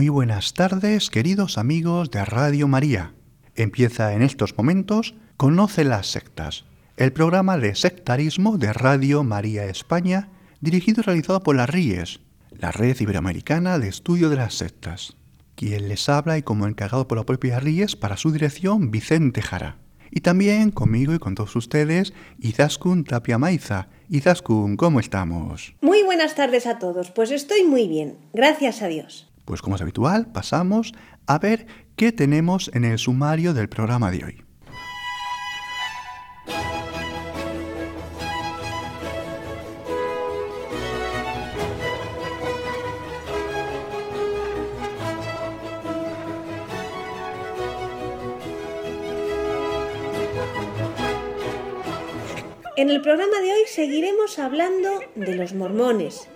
[0.00, 3.12] Muy buenas tardes, queridos amigos de Radio María.
[3.54, 6.64] Empieza en estos momentos Conoce las sectas,
[6.96, 10.30] el programa de sectarismo de Radio María España,
[10.62, 15.18] dirigido y realizado por las RIES, la Red Iberoamericana de Estudio de las Sectas.
[15.54, 19.76] Quien les habla y como encargado por la propia RIES para su dirección, Vicente Jara.
[20.10, 23.88] Y también conmigo y con todos ustedes, Izaskun Tapia Maiza.
[24.08, 25.74] Izaskun, ¿cómo estamos?
[25.82, 29.29] Muy buenas tardes a todos, pues estoy muy bien, gracias a Dios.
[29.50, 30.92] Pues como es habitual, pasamos
[31.26, 34.44] a ver qué tenemos en el sumario del programa de hoy.
[52.76, 56.28] En el programa de hoy seguiremos hablando de los mormones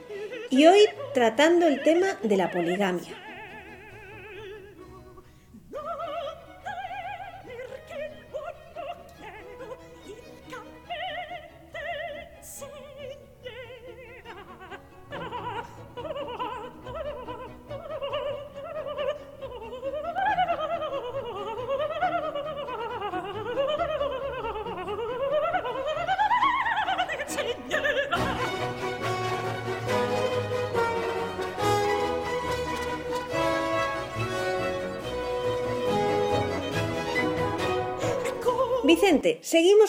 [0.51, 3.24] y hoy tratando el tema de la poligamia.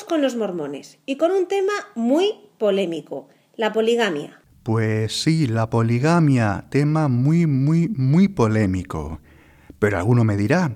[0.05, 4.41] Con los mormones y con un tema muy polémico, la poligamia.
[4.63, 9.19] Pues sí, la poligamia, tema muy, muy, muy polémico.
[9.79, 10.75] Pero alguno me dirá,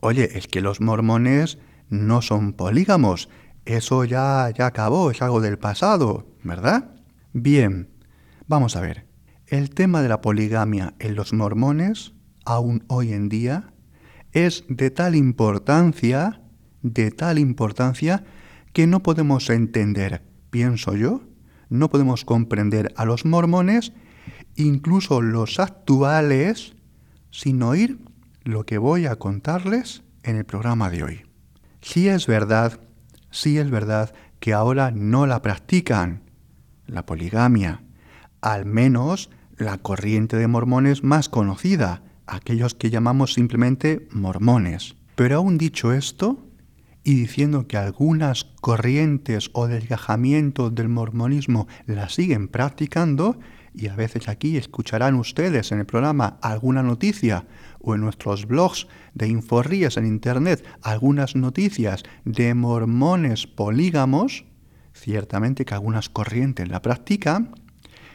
[0.00, 3.28] oye, es que los mormones no son polígamos,
[3.64, 6.94] eso ya, ya acabó, es algo del pasado, ¿verdad?
[7.32, 7.90] Bien,
[8.46, 9.06] vamos a ver.
[9.48, 12.12] El tema de la poligamia en los mormones,
[12.44, 13.72] aún hoy en día,
[14.32, 16.40] es de tal importancia
[16.94, 18.24] de tal importancia
[18.76, 20.20] que no podemos entender,
[20.50, 21.22] pienso yo,
[21.70, 23.94] no podemos comprender a los mormones,
[24.54, 26.74] incluso los actuales,
[27.30, 27.98] sin oír
[28.44, 31.22] lo que voy a contarles en el programa de hoy.
[31.80, 32.78] Si es verdad,
[33.30, 36.24] sí es verdad que ahora no la practican,
[36.86, 37.82] la poligamia,
[38.42, 44.96] al menos la corriente de mormones más conocida, aquellos que llamamos simplemente mormones.
[45.14, 46.45] Pero aún dicho esto,
[47.06, 53.38] y diciendo que algunas corrientes o desgajamientos del mormonismo la siguen practicando,
[53.72, 57.46] y a veces aquí escucharán ustedes en el programa alguna noticia
[57.78, 64.44] o en nuestros blogs de Inforrías en Internet algunas noticias de mormones polígamos,
[64.92, 67.54] ciertamente que algunas corrientes la practican,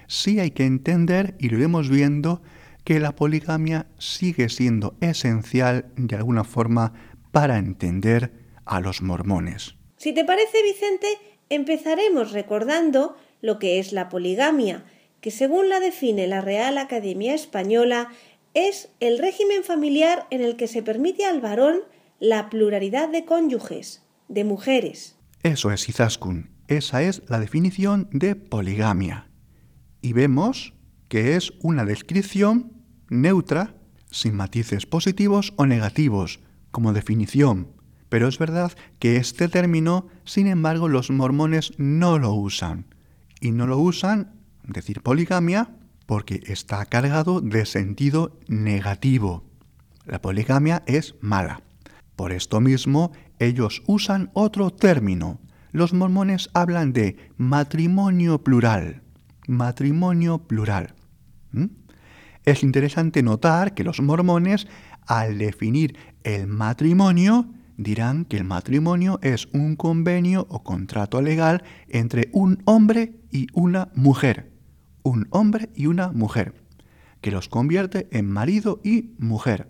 [0.07, 2.41] sí hay que entender, y lo iremos viendo,
[2.83, 6.91] que la poligamia sigue siendo esencial de alguna forma
[7.31, 9.75] para entender a los mormones.
[9.97, 11.07] Si te parece, Vicente,
[11.49, 14.85] empezaremos recordando lo que es la poligamia,
[15.19, 18.09] que según la define la Real Academia Española,
[18.53, 21.81] es el régimen familiar en el que se permite al varón
[22.19, 25.17] la pluralidad de cónyuges, de mujeres.
[25.43, 26.51] Eso es, Izaskun.
[26.67, 29.29] Esa es la definición de poligamia.
[30.01, 30.73] Y vemos
[31.09, 32.71] que es una descripción
[33.09, 33.75] neutra,
[34.09, 36.39] sin matices positivos o negativos,
[36.71, 37.75] como definición,
[38.11, 42.87] pero es verdad que este término, sin embargo, los mormones no lo usan.
[43.39, 44.33] Y no lo usan,
[44.67, 45.69] decir poligamia,
[46.07, 49.45] porque está cargado de sentido negativo.
[50.05, 51.61] La poligamia es mala.
[52.17, 55.39] Por esto mismo, ellos usan otro término.
[55.71, 59.03] Los mormones hablan de matrimonio plural.
[59.47, 60.95] Matrimonio plural.
[61.53, 61.67] ¿Mm?
[62.43, 64.67] Es interesante notar que los mormones,
[65.07, 67.47] al definir el matrimonio,
[67.83, 73.89] dirán que el matrimonio es un convenio o contrato legal entre un hombre y una
[73.95, 74.51] mujer.
[75.03, 76.53] Un hombre y una mujer,
[77.21, 79.67] que los convierte en marido y mujer.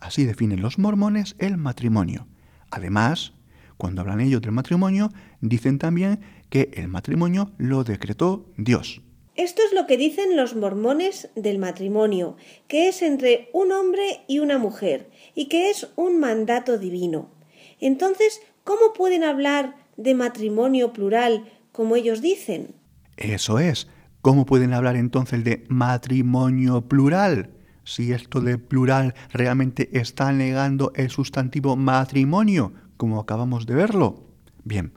[0.00, 2.28] Así definen los mormones el matrimonio.
[2.70, 3.32] Además,
[3.76, 5.10] cuando hablan ellos del matrimonio,
[5.40, 9.02] dicen también que el matrimonio lo decretó Dios.
[9.36, 12.36] Esto es lo que dicen los mormones del matrimonio,
[12.68, 17.30] que es entre un hombre y una mujer, y que es un mandato divino.
[17.78, 22.74] Entonces, ¿cómo pueden hablar de matrimonio plural como ellos dicen?
[23.16, 23.88] Eso es.
[24.22, 27.50] ¿Cómo pueden hablar entonces de matrimonio plural?
[27.84, 34.26] Si esto de plural realmente está negando el sustantivo matrimonio, como acabamos de verlo.
[34.64, 34.92] Bien,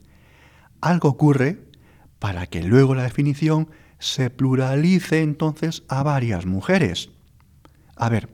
[0.82, 1.60] algo ocurre
[2.20, 3.70] para que luego la definición
[4.04, 7.10] se pluralice entonces a varias mujeres.
[7.96, 8.28] A ver,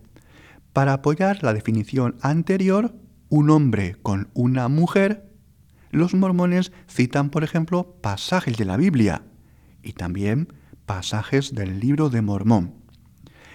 [0.73, 2.95] para apoyar la definición anterior,
[3.29, 5.29] un hombre con una mujer,
[5.91, 9.21] los mormones citan, por ejemplo, pasajes de la Biblia
[9.83, 10.51] y también
[10.87, 12.73] pasajes del libro de Mormón.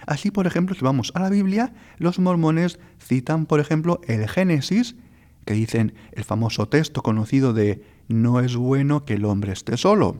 [0.07, 4.95] Así, por ejemplo, si vamos a la Biblia, los mormones citan, por ejemplo, el Génesis,
[5.43, 10.17] que dicen el famoso texto conocido de no es bueno que el hombre esté solo.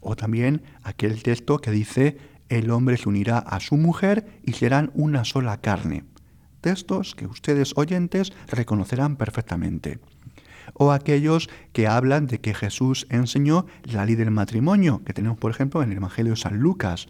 [0.00, 2.18] O también aquel texto que dice
[2.48, 6.04] el hombre se unirá a su mujer y serán una sola carne.
[6.60, 10.00] Textos que ustedes oyentes reconocerán perfectamente.
[10.74, 15.50] O aquellos que hablan de que Jesús enseñó la ley del matrimonio, que tenemos por
[15.50, 17.08] ejemplo en el Evangelio de San Lucas,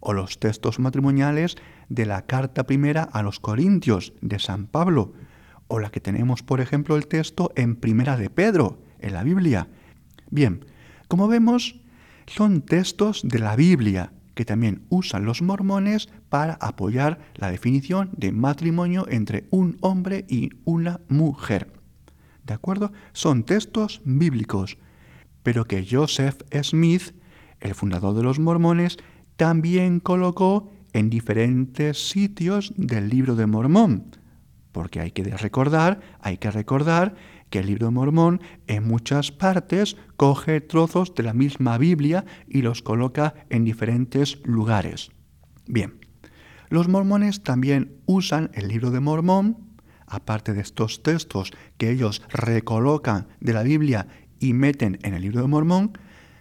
[0.00, 1.56] o los textos matrimoniales
[1.88, 5.12] de la carta primera a los Corintios de San Pablo,
[5.68, 9.68] o la que tenemos por ejemplo el texto en Primera de Pedro, en la Biblia.
[10.30, 10.64] Bien,
[11.08, 11.80] como vemos,
[12.28, 18.30] son textos de la Biblia que también usan los mormones para apoyar la definición de
[18.30, 21.72] matrimonio entre un hombre y una mujer.
[22.44, 22.92] ¿De acuerdo?
[23.12, 24.78] Son textos bíblicos,
[25.42, 27.14] pero que Joseph Smith,
[27.58, 28.98] el fundador de los mormones,
[29.36, 34.16] también colocó en diferentes sitios del libro de Mormón,
[34.72, 37.14] porque hay que recordar, hay que recordar
[37.50, 42.62] que el libro de Mormón en muchas partes coge trozos de la misma Biblia y
[42.62, 45.10] los coloca en diferentes lugares.
[45.66, 45.98] Bien,
[46.68, 49.56] los mormones también usan el libro de Mormón,
[50.06, 54.06] aparte de estos textos que ellos recolocan de la Biblia
[54.38, 55.98] y meten en el libro de Mormón,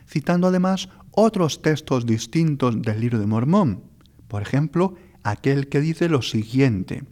[0.08, 3.84] citando además otros textos distintos del libro de Mormón.
[4.28, 7.04] Por ejemplo, aquel que dice lo siguiente,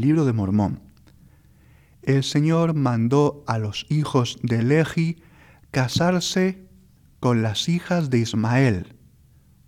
[0.00, 0.86] libro de Mormón
[2.06, 5.16] el Señor mandó a los hijos de Lehi
[5.72, 6.68] casarse
[7.18, 8.94] con las hijas de Ismael.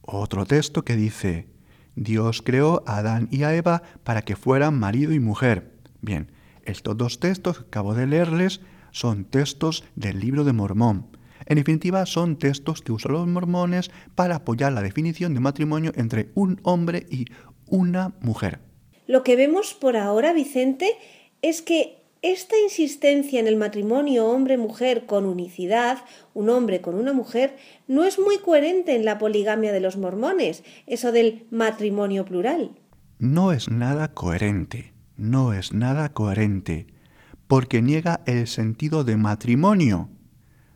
[0.02, 1.48] Otro texto que dice,
[1.96, 5.80] Dios creó a Adán y a Eva para que fueran marido y mujer.
[6.00, 6.30] Bien,
[6.62, 8.60] estos dos textos que acabo de leerles
[8.92, 11.08] son textos del libro de Mormón.
[11.44, 16.30] En definitiva, son textos que usan los mormones para apoyar la definición de matrimonio entre
[16.34, 17.26] un hombre y
[17.66, 18.67] una mujer.
[19.08, 20.90] Lo que vemos por ahora, Vicente,
[21.40, 25.98] es que esta insistencia en el matrimonio hombre-mujer con unicidad,
[26.34, 27.56] un hombre con una mujer,
[27.86, 32.72] no es muy coherente en la poligamia de los mormones, eso del matrimonio plural.
[33.18, 36.86] No es nada coherente, no es nada coherente,
[37.46, 40.10] porque niega el sentido de matrimonio.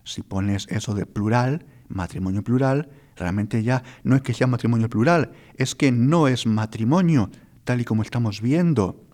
[0.04, 5.32] Si pones eso de plural, matrimonio plural, realmente ya no es que sea matrimonio plural,
[5.56, 7.30] es que no es matrimonio,
[7.64, 9.06] tal y como estamos viendo.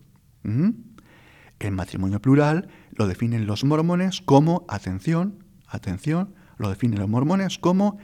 [0.42, 7.98] El matrimonio plural lo definen los mormones como, atención, atención, lo definen los mormones como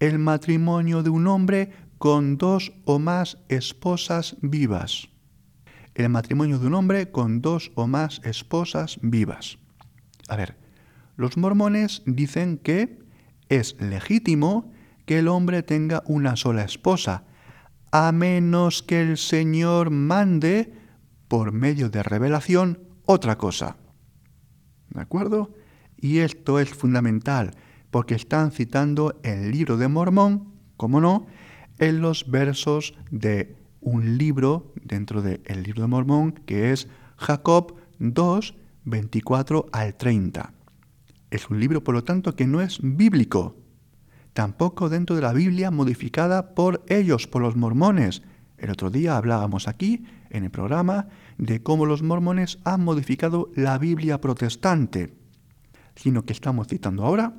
[0.00, 5.08] el matrimonio de un hombre con dos o más esposas vivas.
[5.94, 9.58] El matrimonio de un hombre con dos o más esposas vivas.
[10.28, 10.56] A ver,
[11.16, 12.98] los mormones dicen que
[13.48, 14.72] es legítimo
[15.06, 17.24] que el hombre tenga una sola esposa,
[17.94, 20.74] a menos que el Señor mande
[21.28, 23.76] por medio de revelación otra cosa.
[24.90, 25.54] ¿De acuerdo?
[25.96, 27.54] Y esto es fundamental
[27.92, 31.28] porque están citando el libro de Mormón, como no,
[31.78, 38.56] en los versos de un libro dentro del libro de Mormón que es Jacob 2,
[38.86, 40.52] 24 al 30.
[41.30, 43.54] Es un libro, por lo tanto, que no es bíblico,
[44.34, 48.22] tampoco dentro de la Biblia modificada por ellos, por los mormones.
[48.58, 51.06] El otro día hablábamos aquí, en el programa,
[51.38, 55.14] de cómo los mormones han modificado la Biblia protestante,
[55.94, 57.34] sino que estamos citando ahora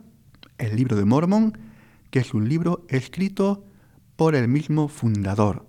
[0.57, 1.57] el libro de Mormón,
[2.09, 3.65] que es un libro escrito
[4.15, 5.67] por el mismo fundador,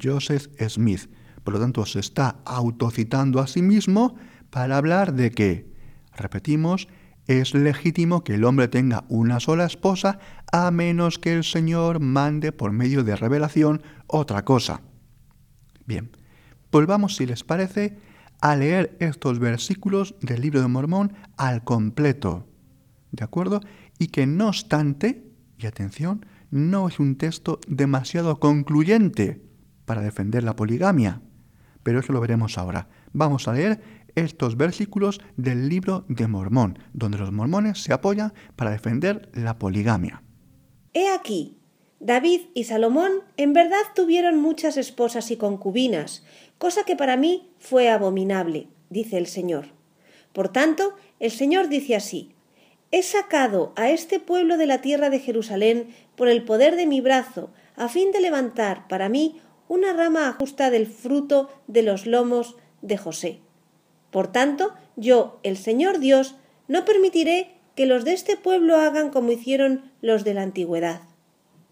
[0.00, 1.10] Joseph Smith.
[1.42, 4.14] Por lo tanto, se está autocitando a sí mismo
[4.50, 5.72] para hablar de que,
[6.14, 6.88] repetimos,
[7.28, 10.18] es legítimo que el hombre tenga una sola esposa
[10.50, 14.80] a menos que el Señor mande por medio de revelación otra cosa.
[15.86, 16.10] Bien,
[16.70, 17.98] Volvamos, si les parece,
[18.40, 22.46] a leer estos versículos del libro de Mormón al completo.
[23.10, 23.60] ¿De acuerdo?
[23.98, 29.42] Y que no obstante, y atención, no es un texto demasiado concluyente
[29.86, 31.22] para defender la poligamia,
[31.82, 32.88] pero eso lo veremos ahora.
[33.12, 33.80] Vamos a leer
[34.18, 40.22] estos versículos del libro de Mormón, donde los mormones se apoyan para defender la poligamia.
[40.94, 41.56] He aquí,
[42.00, 46.24] David y Salomón en verdad tuvieron muchas esposas y concubinas,
[46.58, 49.66] cosa que para mí fue abominable, dice el Señor.
[50.32, 52.34] Por tanto, el Señor dice así,
[52.90, 57.00] He sacado a este pueblo de la tierra de Jerusalén por el poder de mi
[57.00, 62.56] brazo, a fin de levantar para mí una rama justa del fruto de los lomos
[62.80, 63.40] de José.
[64.10, 66.34] Por tanto, yo, el Señor Dios,
[66.66, 71.02] no permitiré que los de este pueblo hagan como hicieron los de la antigüedad.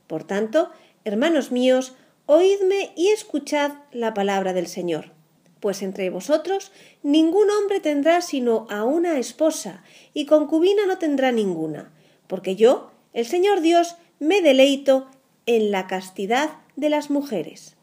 [0.07, 0.71] Por tanto,
[1.05, 1.95] hermanos míos,
[2.27, 5.13] oídme y escuchad la palabra del Señor.
[5.61, 6.71] Pues entre vosotros
[7.03, 9.83] ningún hombre tendrá sino a una esposa,
[10.15, 11.91] y concubina no tendrá ninguna,
[12.27, 15.09] porque yo, el Señor Dios, me deleito
[15.47, 17.77] en la castidad de las mujeres.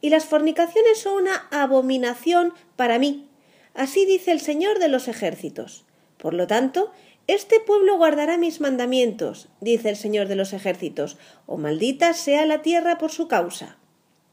[0.00, 3.28] Y las fornicaciones son una abominación para mí,
[3.74, 5.84] así dice el Señor de los ejércitos.
[6.18, 6.92] Por lo tanto,
[7.26, 12.62] este pueblo guardará mis mandamientos, dice el Señor de los ejércitos, o maldita sea la
[12.62, 13.76] tierra por su causa.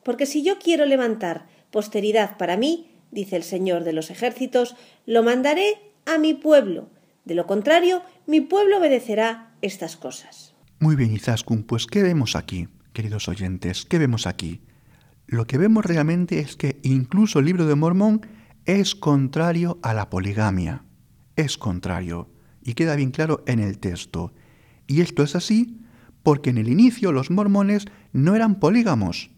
[0.04, 5.24] Porque si yo quiero levantar posteridad para mí, dice el Señor de los ejércitos, lo
[5.24, 6.90] mandaré a mi pueblo.
[7.26, 10.56] De lo contrario, mi pueblo obedecerá estas cosas.
[10.80, 13.86] Muy bien, Izaskun, pues ¿qué vemos aquí, queridos oyentes?
[13.86, 14.62] ¿Qué vemos aquí?
[15.28, 18.26] Lo que vemos realmente es que incluso el libro de Mormón
[18.70, 20.84] es contrario a la poligamia.
[21.36, 22.30] Es contrario
[22.62, 24.32] y queda bien claro en el texto.
[24.86, 25.80] Y esto es así
[26.22, 29.32] porque en el inicio los mormones no eran polígamos.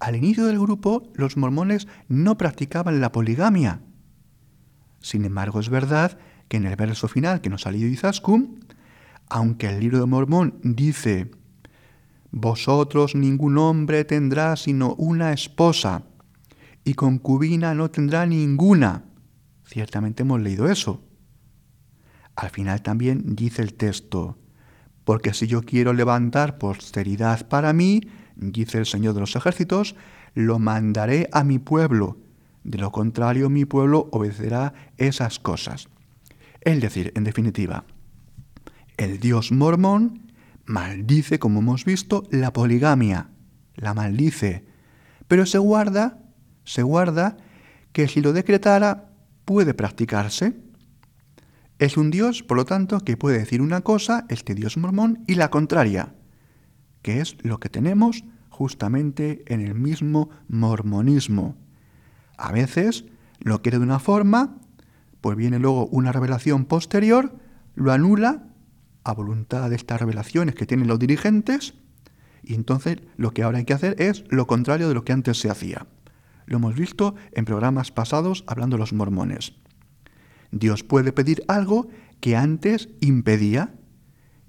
[0.00, 3.80] Al inicio del grupo los mormones no practicaban la poligamia.
[5.00, 8.64] Sin embargo, es verdad que en el verso final que nos ha leído Izaskun,
[9.28, 11.30] aunque el libro de Mormón dice,
[12.32, 16.02] Vosotros ningún hombre tendrá sino una esposa,
[16.84, 19.04] y concubina no tendrá ninguna.
[19.64, 21.02] Ciertamente hemos leído eso.
[22.36, 24.38] Al final también dice el texto,
[25.04, 28.02] porque si yo quiero levantar posteridad para mí,
[28.36, 29.96] dice el Señor de los ejércitos,
[30.34, 32.18] lo mandaré a mi pueblo.
[32.62, 35.88] De lo contrario, mi pueblo obedecerá esas cosas.
[36.60, 37.84] Es decir, en definitiva,
[38.96, 40.32] el Dios mormón
[40.66, 43.30] maldice, como hemos visto, la poligamia,
[43.74, 44.64] la maldice,
[45.26, 46.20] pero se guarda,
[46.68, 47.38] se guarda
[47.92, 49.08] que si lo decretara
[49.46, 50.54] puede practicarse.
[51.78, 55.36] Es un Dios, por lo tanto, que puede decir una cosa, este Dios mormón, y
[55.36, 56.14] la contraria,
[57.00, 61.56] que es lo que tenemos justamente en el mismo mormonismo.
[62.36, 63.06] A veces
[63.38, 64.58] lo quiere de una forma,
[65.22, 67.34] pues viene luego una revelación posterior,
[67.76, 68.48] lo anula
[69.04, 71.72] a voluntad de estas revelaciones que tienen los dirigentes,
[72.42, 75.38] y entonces lo que ahora hay que hacer es lo contrario de lo que antes
[75.40, 75.86] se hacía.
[76.48, 79.52] Lo hemos visto en programas pasados hablando de los mormones.
[80.50, 81.88] Dios puede pedir algo
[82.20, 83.74] que antes impedía,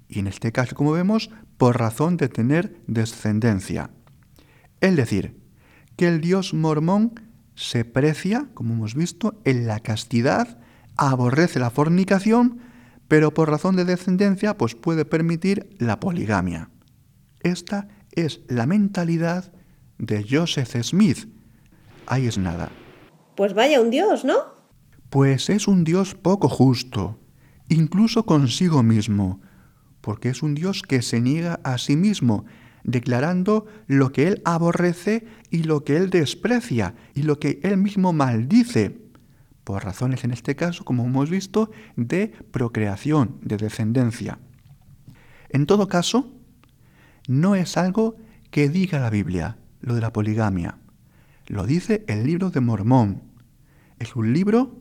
[0.07, 3.91] y en este caso, como vemos, por razón de tener descendencia.
[4.79, 5.41] Es decir,
[5.97, 7.19] que el Dios mormón
[7.53, 10.57] se precia, como hemos visto, en la castidad,
[10.95, 12.59] aborrece la fornicación,
[13.09, 16.69] pero por razón de descendencia, pues puede permitir la poligamia.
[17.41, 19.51] Esta es la mentalidad
[19.97, 21.38] de Joseph Smith.
[22.09, 22.71] Ahí es nada.
[23.35, 24.35] Pues vaya un Dios, ¿no?
[25.09, 27.19] Pues es un Dios poco justo,
[27.69, 29.41] incluso consigo mismo,
[30.01, 32.45] porque es un Dios que se niega a sí mismo,
[32.83, 38.11] declarando lo que Él aborrece y lo que Él desprecia y lo que Él mismo
[38.11, 38.97] maldice,
[39.63, 44.39] por razones en este caso, como hemos visto, de procreación, de descendencia.
[45.49, 46.31] En todo caso,
[47.27, 48.15] no es algo
[48.49, 50.79] que diga la Biblia, lo de la poligamia.
[51.49, 53.23] Lo dice el libro de Mormón.
[53.97, 54.77] Es un libro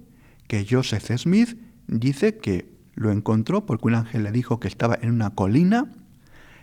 [0.48, 5.10] que Joseph Smith dice que lo encontró porque un ángel le dijo que estaba en
[5.10, 5.90] una colina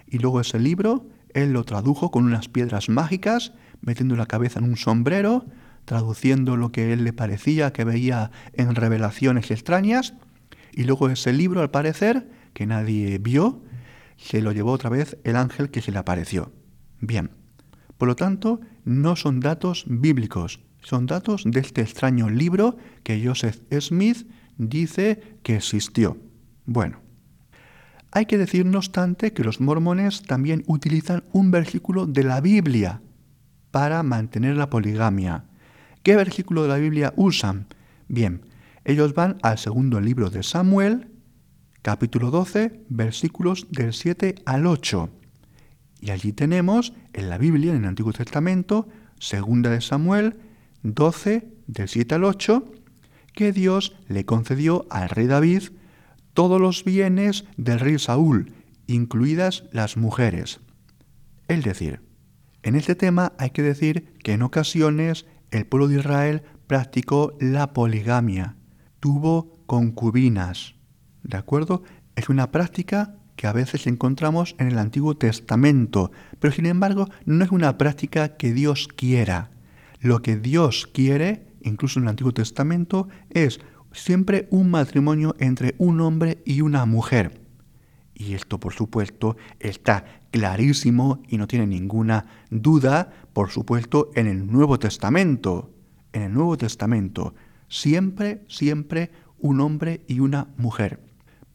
[0.06, 4.66] y luego ese libro él lo tradujo con unas piedras mágicas, metiendo la cabeza en
[4.66, 5.48] un sombrero,
[5.86, 10.14] traduciendo lo que él le parecía que veía en revelaciones extrañas,
[10.72, 13.64] y luego ese libro, al parecer, que nadie vio,
[14.18, 16.54] se lo llevó otra vez el ángel que se le apareció.
[17.02, 17.32] Bien,
[17.98, 23.62] por lo tanto, no son datos bíblicos, son datos de este extraño libro que Joseph
[23.80, 26.18] Smith dice que existió.
[26.66, 27.00] Bueno,
[28.12, 33.02] hay que decir, no obstante, que los mormones también utilizan un versículo de la Biblia
[33.72, 35.46] para mantener la poligamia.
[36.02, 37.68] ¿Qué versículo de la Biblia usan?
[38.08, 38.42] Bien,
[38.86, 41.12] ellos van al segundo libro de Samuel,
[41.82, 45.10] capítulo 12, versículos del 7 al 8.
[46.06, 50.38] Y allí tenemos en la Biblia, en el Antiguo Testamento, segunda de Samuel
[50.84, 52.64] 12, del 7 al 8,
[53.34, 55.64] que Dios le concedió al rey David
[56.36, 58.54] todos los bienes del rey Saúl,
[58.86, 60.60] incluidas las mujeres.
[61.48, 62.02] Es decir,
[62.62, 67.74] en este tema hay que decir que en ocasiones el pueblo de Israel practicó la
[67.74, 68.58] poligamia,
[69.00, 70.76] tuvo concubinas.
[71.24, 71.82] ¿De acuerdo?
[72.16, 77.44] Es una práctica que a veces encontramos en el Antiguo Testamento, pero sin embargo no
[77.44, 79.52] es una práctica que Dios quiera.
[80.00, 83.60] Lo que Dios quiere, incluso en el Antiguo Testamento, es
[83.92, 87.42] siempre un matrimonio entre un hombre y una mujer.
[88.14, 94.50] Y esto, por supuesto, está clarísimo y no tiene ninguna duda, por supuesto, en el
[94.52, 95.72] Nuevo Testamento.
[96.14, 97.36] En el Nuevo Testamento,
[97.68, 101.05] siempre, siempre un hombre y una mujer.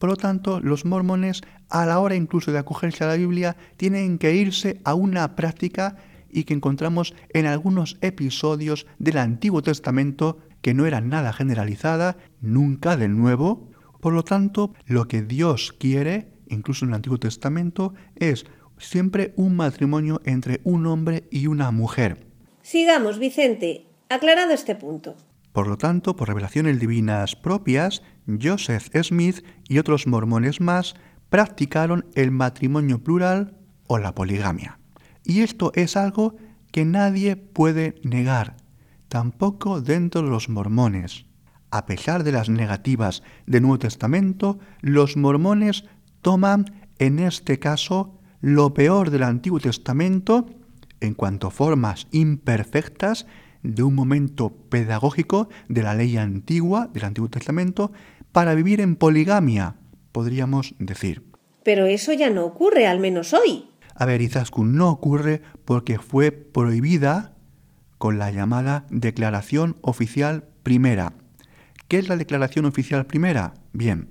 [0.01, 4.17] Por lo tanto, los mormones, a la hora incluso de acogerse a la Biblia, tienen
[4.17, 5.95] que irse a una práctica
[6.27, 12.97] y que encontramos en algunos episodios del Antiguo Testamento que no era nada generalizada, nunca
[12.97, 13.69] del Nuevo.
[13.99, 18.47] Por lo tanto, lo que Dios quiere, incluso en el Antiguo Testamento, es
[18.79, 22.25] siempre un matrimonio entre un hombre y una mujer.
[22.63, 25.15] Sigamos, Vicente, aclarado este punto.
[25.51, 28.03] Por lo tanto, por revelaciones divinas propias,
[28.41, 30.95] Joseph Smith y otros mormones más
[31.29, 34.79] practicaron el matrimonio plural o la poligamia.
[35.23, 36.35] Y esto es algo
[36.71, 38.57] que nadie puede negar,
[39.07, 41.25] tampoco dentro de los mormones.
[41.69, 45.85] A pesar de las negativas del Nuevo Testamento, los mormones
[46.21, 50.47] toman en este caso lo peor del Antiguo Testamento
[50.99, 53.25] en cuanto a formas imperfectas
[53.63, 57.91] de un momento pedagógico de la ley antigua del Antiguo Testamento
[58.31, 59.75] para vivir en poligamia,
[60.11, 61.23] podríamos decir.
[61.63, 63.65] Pero eso ya no ocurre, al menos hoy.
[63.95, 67.35] A ver, Izaskun, no ocurre porque fue prohibida
[67.97, 71.13] con la llamada Declaración Oficial Primera.
[71.87, 73.53] ¿Qué es la Declaración Oficial Primera?
[73.73, 74.09] Bien,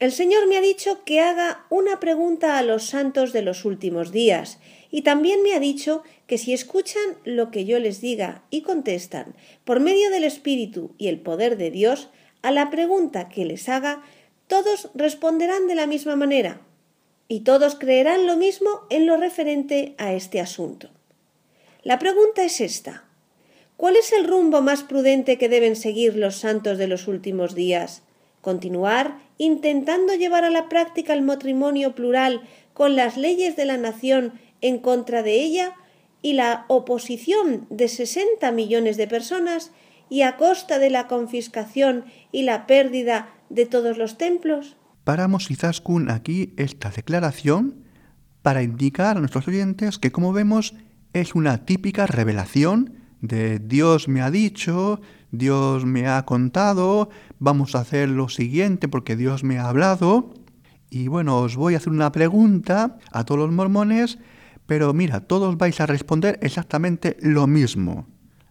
[0.00, 4.10] El Señor me ha dicho que haga una pregunta a los santos de los últimos
[4.10, 4.58] días,
[4.90, 9.36] y también me ha dicho que si escuchan lo que yo les diga y contestan
[9.62, 12.08] por medio del Espíritu y el poder de Dios,
[12.42, 14.02] a la pregunta que les haga,
[14.48, 16.62] todos responderán de la misma manera,
[17.28, 20.90] y todos creerán lo mismo en lo referente a este asunto.
[21.84, 23.04] La pregunta es esta.
[23.82, 28.04] ¿Cuál es el rumbo más prudente que deben seguir los santos de los últimos días?
[28.40, 32.42] ¿Continuar intentando llevar a la práctica el matrimonio plural
[32.74, 35.72] con las leyes de la nación en contra de ella
[36.22, 39.72] y la oposición de 60 millones de personas
[40.08, 44.76] y a costa de la confiscación y la pérdida de todos los templos?
[45.02, 47.82] Paramos Izaskun aquí esta declaración
[48.42, 50.74] para indicar a nuestros oyentes que como vemos
[51.14, 57.08] es una típica revelación de Dios me ha dicho, Dios me ha contado,
[57.38, 60.34] vamos a hacer lo siguiente porque Dios me ha hablado.
[60.90, 64.18] Y bueno, os voy a hacer una pregunta a todos los mormones,
[64.66, 68.06] pero mira, todos vais a responder exactamente lo mismo.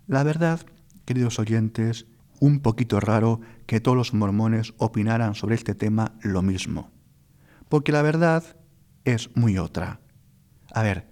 [0.07, 0.61] La verdad,
[1.05, 2.07] queridos oyentes,
[2.39, 6.91] un poquito raro que todos los mormones opinaran sobre este tema lo mismo.
[7.69, 8.43] Porque la verdad
[9.03, 9.99] es muy otra.
[10.73, 11.10] A ver,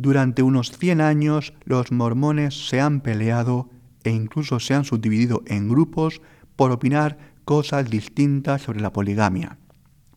[0.00, 3.68] durante unos 100 años los mormones se han peleado
[4.02, 6.22] e incluso se han subdividido en grupos
[6.56, 9.58] por opinar cosas distintas sobre la poligamia.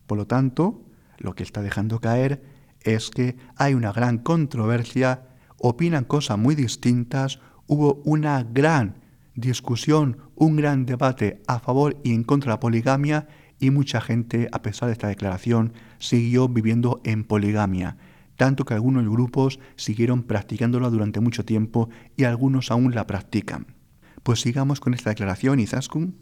[0.06, 0.82] Por lo tanto,
[1.18, 2.42] lo que está dejando caer
[2.80, 9.02] es que hay una gran controversia, opinan cosas muy distintas, hubo una gran
[9.34, 14.48] discusión, un gran debate a favor y en contra de la poligamia y mucha gente,
[14.50, 17.98] a pesar de esta declaración, siguió viviendo en poligamia
[18.36, 23.74] tanto que algunos grupos siguieron practicándola durante mucho tiempo y algunos aún la practican.
[24.22, 26.16] Pues sigamos con esta declaración, Izaskun.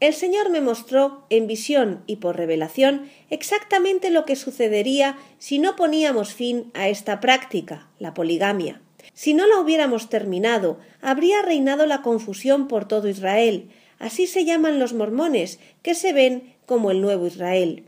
[0.00, 5.74] El Señor me mostró, en visión y por revelación, exactamente lo que sucedería si no
[5.74, 8.80] poníamos fin a esta práctica, la poligamia.
[9.12, 13.70] Si no la hubiéramos terminado, habría reinado la confusión por todo Israel.
[13.98, 17.84] Así se llaman los mormones, que se ven como el nuevo Israel.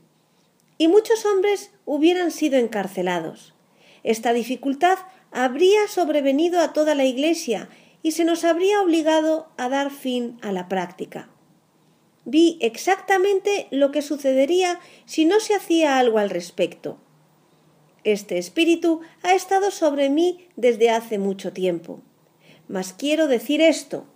[0.78, 3.54] Y muchos hombres hubieran sido encarcelados.
[4.02, 4.98] Esta dificultad
[5.30, 7.68] habría sobrevenido a toda la Iglesia
[8.02, 11.28] y se nos habría obligado a dar fin a la práctica.
[12.24, 16.98] Vi exactamente lo que sucedería si no se hacía algo al respecto.
[18.04, 22.00] Este espíritu ha estado sobre mí desde hace mucho tiempo.
[22.68, 24.06] Mas quiero decir esto.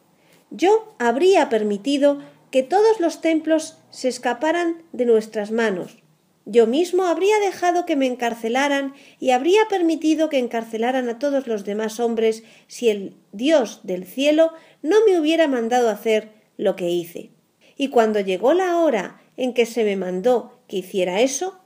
[0.50, 2.20] Yo habría permitido
[2.50, 5.96] que todos los templos se escaparan de nuestras manos.
[6.46, 11.64] Yo mismo habría dejado que me encarcelaran y habría permitido que encarcelaran a todos los
[11.64, 14.52] demás hombres si el Dios del cielo
[14.82, 17.30] no me hubiera mandado hacer lo que hice.
[17.76, 21.58] Y cuando llegó la hora en que se me mandó que hiciera eso,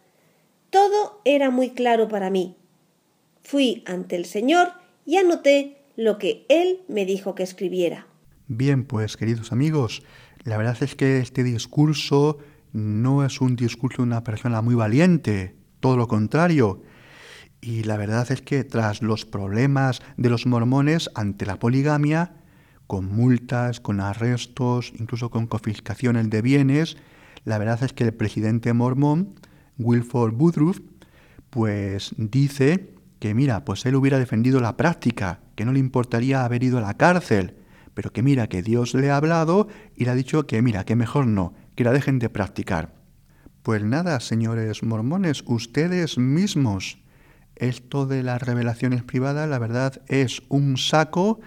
[0.70, 2.56] todo era muy claro para mí.
[3.42, 4.72] Fui ante el Señor
[5.04, 8.06] y anoté lo que Él me dijo que escribiera.
[8.46, 10.02] Bien, pues queridos amigos,
[10.44, 12.38] la verdad es que este discurso
[12.78, 16.82] no es un discurso de una persona muy valiente, todo lo contrario.
[17.60, 22.34] Y la verdad es que tras los problemas de los mormones ante la poligamia,
[22.86, 26.96] con multas, con arrestos, incluso con confiscaciones de bienes,
[27.44, 29.34] la verdad es que el presidente mormón
[29.78, 30.80] Wilford Woodruff,
[31.50, 36.62] pues dice que mira, pues él hubiera defendido la práctica, que no le importaría haber
[36.62, 37.56] ido a la cárcel,
[37.94, 40.94] pero que mira que Dios le ha hablado y le ha dicho que mira, que
[40.94, 42.92] mejor no, que la dejen de practicar.
[43.62, 46.98] Pues nada, señores mormones, ustedes mismos,
[47.54, 51.38] esto de las revelaciones privadas, la verdad es un saco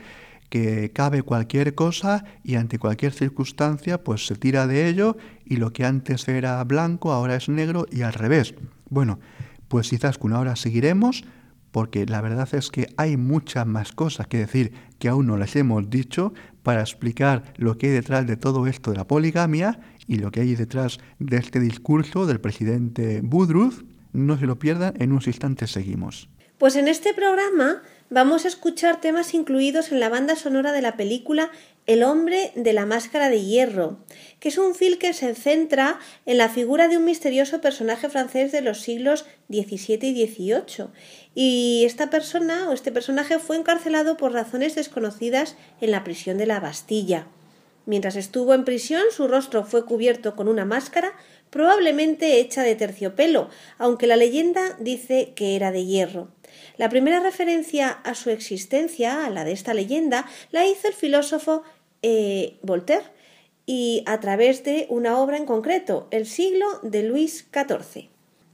[0.47, 5.73] que cabe cualquier cosa y ante cualquier circunstancia pues se tira de ello y lo
[5.73, 8.55] que antes era blanco ahora es negro y al revés.
[8.89, 9.19] Bueno,
[9.67, 11.25] pues quizás con ahora seguiremos
[11.71, 15.57] porque la verdad es que hay muchas más cosas que decir que aún no les
[15.57, 20.17] hemos dicho para explicar lo que hay detrás de todo esto de la poligamia y
[20.17, 23.83] lo que hay detrás de este discurso del presidente Woodruff.
[24.13, 26.29] No se lo pierdan, en unos instantes seguimos.
[26.61, 30.95] Pues en este programa vamos a escuchar temas incluidos en la banda sonora de la
[30.95, 31.49] película
[31.87, 33.97] El hombre de la máscara de hierro,
[34.39, 38.51] que es un film que se centra en la figura de un misterioso personaje francés
[38.51, 40.89] de los siglos XVII y XVIII.
[41.33, 46.45] Y esta persona o este personaje fue encarcelado por razones desconocidas en la prisión de
[46.45, 47.25] la Bastilla.
[47.85, 51.13] Mientras estuvo en prisión, su rostro fue cubierto con una máscara,
[51.49, 56.29] probablemente hecha de terciopelo, aunque la leyenda dice que era de hierro.
[56.77, 61.63] La primera referencia a su existencia, a la de esta leyenda, la hizo el filósofo
[62.01, 63.05] eh, Voltaire
[63.65, 68.09] y a través de una obra en concreto, El siglo de Luis XIV.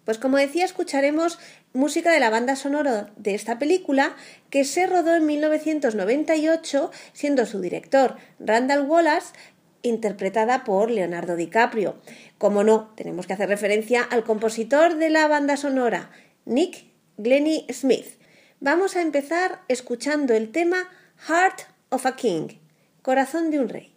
[0.05, 1.37] Pues como decía, escucharemos
[1.73, 4.15] música de la banda sonora de esta película
[4.49, 9.33] que se rodó en 1998, siendo su director Randall Wallace,
[9.81, 11.97] interpretada por Leonardo DiCaprio.
[12.37, 16.11] Como no, tenemos que hacer referencia al compositor de la banda sonora,
[16.45, 16.85] Nick
[17.17, 18.07] Glennie Smith.
[18.59, 20.89] Vamos a empezar escuchando el tema
[21.27, 22.47] Heart of a King,
[23.01, 23.96] Corazón de un Rey.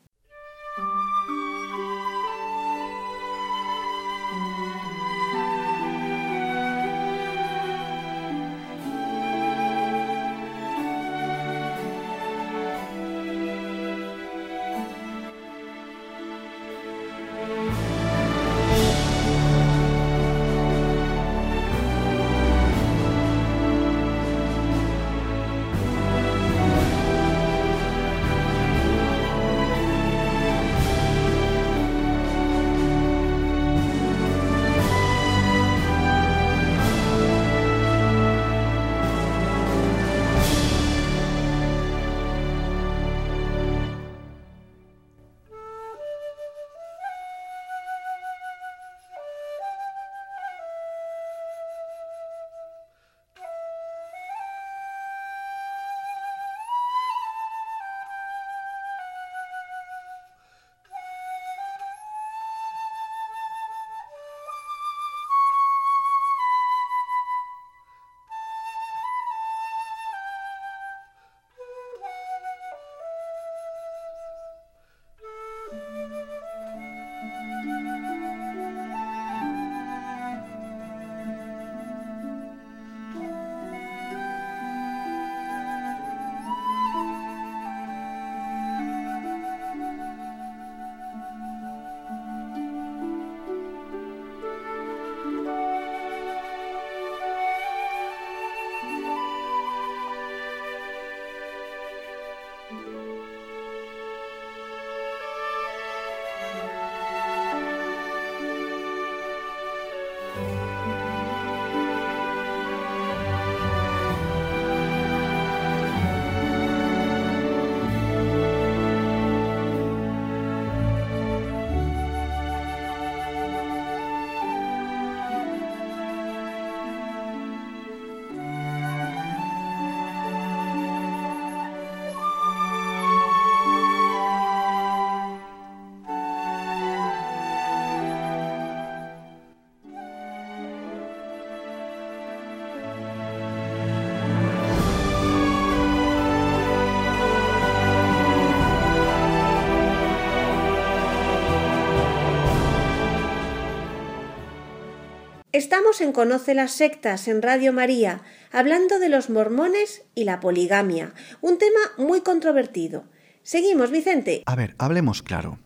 [155.60, 161.12] Estamos en Conoce las sectas en Radio María, hablando de los mormones y la poligamia,
[161.42, 163.04] un tema muy controvertido.
[163.42, 164.42] Seguimos, Vicente.
[164.46, 165.58] A ver, hablemos claro,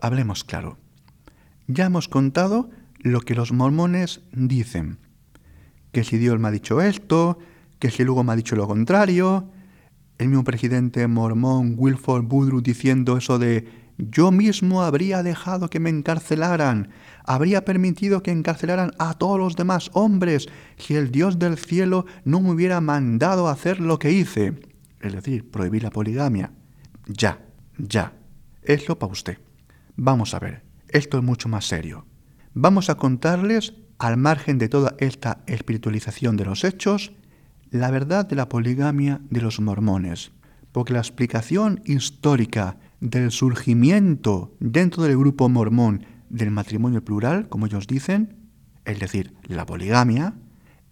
[0.00, 0.78] hablemos claro.
[1.66, 4.96] Ya hemos contado lo que los mormones dicen.
[5.92, 7.38] Que si Dios me ha dicho esto,
[7.78, 9.50] que si luego me ha dicho lo contrario.
[10.16, 15.90] El mismo presidente mormón Wilford Woodruff diciendo eso de yo mismo habría dejado que me
[15.90, 16.88] encarcelaran,
[17.24, 22.40] habría permitido que encarcelaran a todos los demás hombres si el Dios del cielo no
[22.40, 24.54] me hubiera mandado hacer lo que hice.
[25.00, 26.52] Es decir, prohibir la poligamia.
[27.06, 27.44] Ya,
[27.78, 28.14] ya.
[28.62, 29.38] Eso para usted.
[29.96, 32.06] Vamos a ver, esto es mucho más serio.
[32.54, 37.12] Vamos a contarles, al margen de toda esta espiritualización de los hechos,
[37.70, 40.32] la verdad de la poligamia de los mormones,
[40.72, 47.88] porque la explicación histórica del surgimiento dentro del grupo mormón del matrimonio plural, como ellos
[47.88, 48.36] dicen,
[48.84, 50.34] es decir, la poligamia,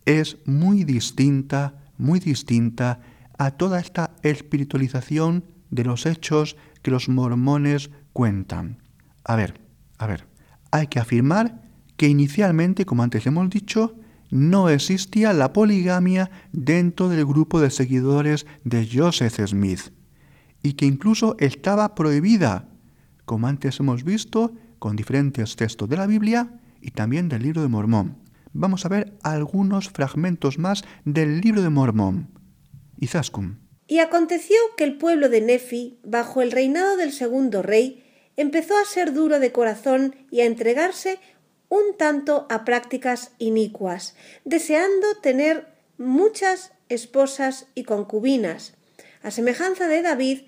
[0.05, 3.01] es muy distinta, muy distinta
[3.39, 8.83] a toda esta espiritualización de los hechos que los mormones cuentan.
[9.25, 9.61] A ver,
[9.97, 10.27] a ver,
[10.73, 11.63] hay que afirmar
[11.97, 13.95] que inicialmente, como antes hemos dicho,
[14.31, 19.93] no existía la poligamia dentro del grupo de seguidores de Joseph Smith
[20.63, 22.69] y que incluso estaba prohibida,
[23.25, 27.69] como antes hemos visto con diferentes textos de la Biblia y también del libro de
[27.69, 28.17] Mormón.
[28.53, 32.29] Vamos a ver algunos fragmentos más del libro de Mormón.
[32.99, 33.61] Izaskun.
[33.87, 38.05] Y aconteció que el pueblo de Nefi, bajo el reinado del segundo rey,
[38.37, 41.19] empezó a ser duro de corazón y a entregarse
[41.69, 45.69] un tanto a prácticas inicuas, deseando tener
[45.99, 48.75] muchas esposas y concubinas,
[49.23, 50.41] a semejanza de David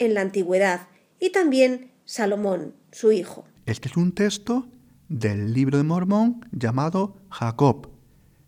[0.00, 0.88] en la antigüedad,
[1.20, 3.44] y también Salomón, su hijo.
[3.66, 4.66] Este es un texto
[5.08, 7.90] del libro de Mormón llamado Jacob,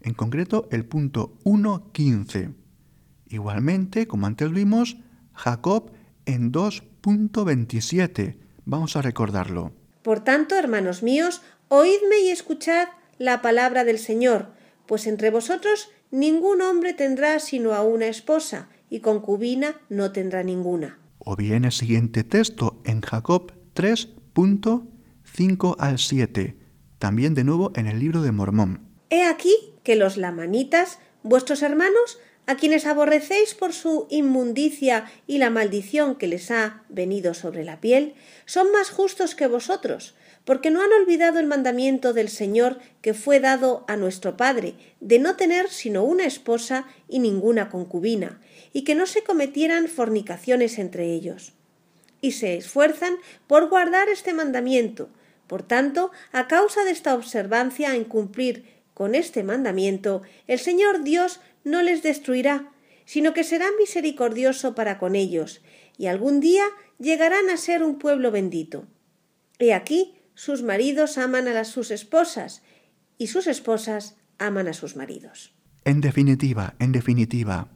[0.01, 2.55] en concreto el punto 1.15.
[3.29, 4.97] Igualmente, como antes vimos,
[5.35, 5.93] Jacob
[6.27, 8.37] en 2.27.
[8.65, 9.73] Vamos a recordarlo.
[10.03, 12.89] Por tanto, hermanos míos, oídme y escuchad
[13.19, 14.49] la palabra del Señor,
[14.87, 20.99] pues entre vosotros ningún hombre tendrá sino a una esposa, y concubina no tendrá ninguna.
[21.25, 26.57] O bien el siguiente texto en Jacob 3.5 al 7,
[26.99, 28.89] también de nuevo en el libro de Mormón.
[29.09, 29.55] He aquí
[29.85, 36.27] que los lamanitas, vuestros hermanos, a quienes aborrecéis por su inmundicia y la maldición que
[36.27, 41.39] les ha venido sobre la piel, son más justos que vosotros, porque no han olvidado
[41.39, 46.25] el mandamiento del Señor que fue dado a nuestro Padre, de no tener sino una
[46.25, 48.41] esposa y ninguna concubina,
[48.73, 51.53] y que no se cometieran fornicaciones entre ellos.
[52.21, 55.11] Y se esfuerzan por guardar este mandamiento.
[55.47, 61.41] Por tanto, a causa de esta observancia en cumplir con este mandamiento, el Señor Dios
[61.65, 62.71] no les destruirá,
[63.05, 65.63] sino que será misericordioso para con ellos,
[65.99, 66.65] y algún día
[66.99, 68.87] llegarán a ser un pueblo bendito.
[69.59, 72.63] He aquí, sus maridos aman a las sus esposas,
[73.19, 75.53] y sus esposas aman a sus maridos.
[75.85, 77.69] En definitiva, en definitiva,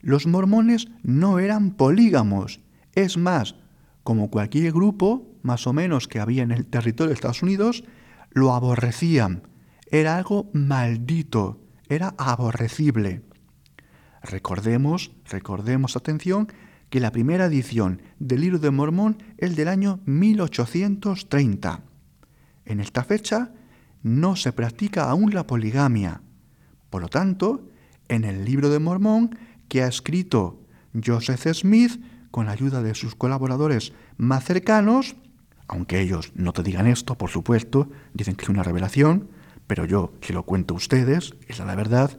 [0.00, 2.60] los mormones no eran polígamos.
[2.94, 3.56] Es más,
[4.02, 7.84] como cualquier grupo, más o menos que había en el territorio de Estados Unidos,
[8.30, 9.42] lo aborrecían.
[9.90, 13.22] Era algo maldito, era aborrecible.
[14.22, 16.48] Recordemos, recordemos, atención,
[16.90, 21.82] que la primera edición del libro de Mormón es del año 1830.
[22.64, 23.52] En esta fecha
[24.02, 26.22] no se practica aún la poligamia.
[26.90, 27.68] Por lo tanto,
[28.08, 29.38] en el libro de Mormón
[29.70, 30.60] que ha escrito
[30.92, 35.16] Joseph Smith con la ayuda de sus colaboradores más cercanos,
[35.68, 39.28] aunque ellos no te digan esto, por supuesto, dicen que es una revelación,
[39.66, 42.18] pero yo, si lo cuento a ustedes, es la verdad,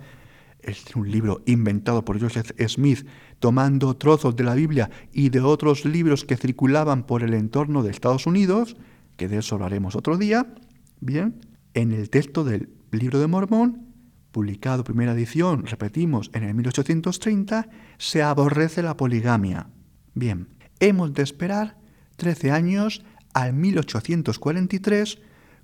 [0.62, 3.06] es un libro inventado por Joseph Smith,
[3.40, 7.92] tomando trozos de la Biblia y de otros libros que circulaban por el entorno de
[7.92, 8.78] Estados Unidos,
[9.18, 10.54] que de eso hablaremos otro día,
[11.02, 11.42] bien,
[11.74, 13.91] en el texto del libro de Mormón
[14.32, 19.68] publicado primera edición, repetimos, en el 1830, se aborrece la poligamia.
[20.14, 20.48] Bien,
[20.80, 21.78] hemos de esperar
[22.18, 25.20] 13 años al 1843,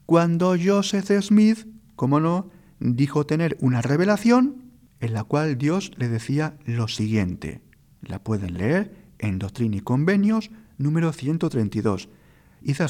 [0.06, 2.49] cuando Joseph Smith, como no,
[2.80, 7.62] dijo tener una revelación en la cual Dios le decía lo siguiente.
[8.01, 12.10] La pueden leer en Doctrina y Convenios número 132.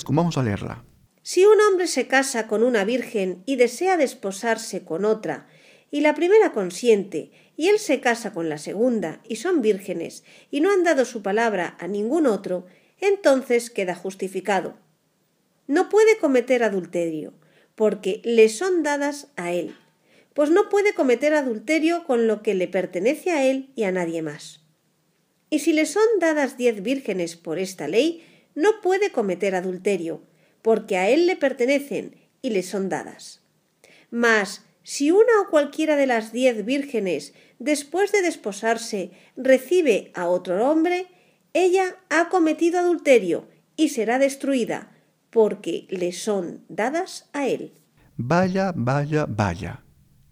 [0.06, 0.84] ¿cómo vamos a leerla.
[1.22, 5.48] Si un hombre se casa con una virgen y desea desposarse con otra,
[5.92, 10.62] y la primera consiente, y él se casa con la segunda, y son vírgenes, y
[10.62, 12.66] no han dado su palabra a ningún otro,
[13.00, 14.78] entonces queda justificado.
[15.68, 17.34] No puede cometer adulterio,
[17.76, 19.76] porque le son dadas a él.
[20.38, 24.22] pues no puede cometer adulterio con lo que le pertenece a él y a nadie
[24.22, 24.62] más.
[25.50, 28.24] Y si le son dadas diez vírgenes por esta ley,
[28.54, 30.22] no puede cometer adulterio,
[30.62, 33.42] porque a él le pertenecen y le son dadas.
[34.12, 40.72] Mas, si una o cualquiera de las diez vírgenes, después de desposarse, recibe a otro
[40.72, 41.08] hombre,
[41.52, 44.96] ella ha cometido adulterio y será destruida,
[45.30, 47.74] porque le son dadas a él.
[48.16, 49.84] Vaya, vaya, vaya.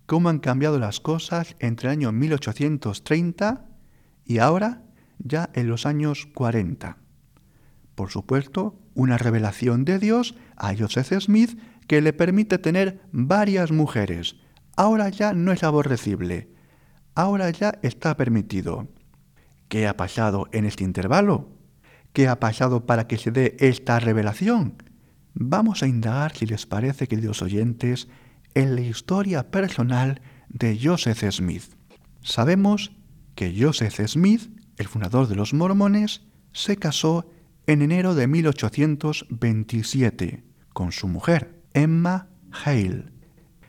[0.05, 3.67] ¿Cómo han cambiado las cosas entre el año 1830
[4.23, 4.83] y ahora
[5.19, 6.97] ya en los años 40?
[7.93, 14.37] Por supuesto, una revelación de Dios a Joseph Smith que le permite tener varias mujeres.
[14.75, 16.49] Ahora ya no es aborrecible.
[17.15, 18.89] Ahora ya está permitido.
[19.69, 21.49] ¿Qué ha pasado en este intervalo?
[22.13, 24.83] ¿Qué ha pasado para que se dé esta revelación?
[25.33, 28.07] Vamos a indagar, si les parece, queridos oyentes,
[28.53, 31.75] en la historia personal de Joseph Smith.
[32.21, 32.91] Sabemos
[33.35, 36.21] que Joseph Smith, el fundador de los mormones,
[36.53, 37.29] se casó
[37.67, 43.05] en enero de 1827 con su mujer, Emma Hale.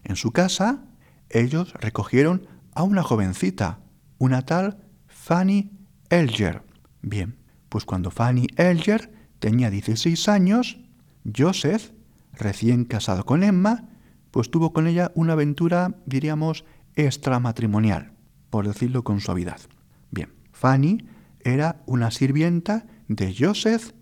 [0.04, 0.84] En su casa,
[1.30, 3.80] ellos recogieron a una jovencita,
[4.18, 5.70] una tal Fanny
[6.10, 6.62] Elger.
[7.02, 7.36] Bien,
[7.68, 10.78] pues cuando Fanny Elger tenía 16 años,
[11.36, 11.90] Joseph,
[12.32, 13.88] recién casado con Emma,
[14.30, 18.12] pues tuvo con ella una aventura, diríamos, extramatrimonial,
[18.50, 19.60] por decirlo con suavidad.
[20.10, 21.06] Bien, Fanny
[21.40, 23.92] era una sirvienta de Joseph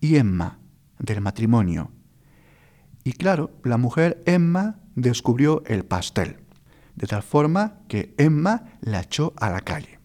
[0.00, 0.58] y Emma,
[0.98, 1.90] del matrimonio.
[3.04, 6.36] Y claro, la mujer Emma descubrió el pastel,
[7.00, 9.98] de tal forma que Emma la echó a la calle.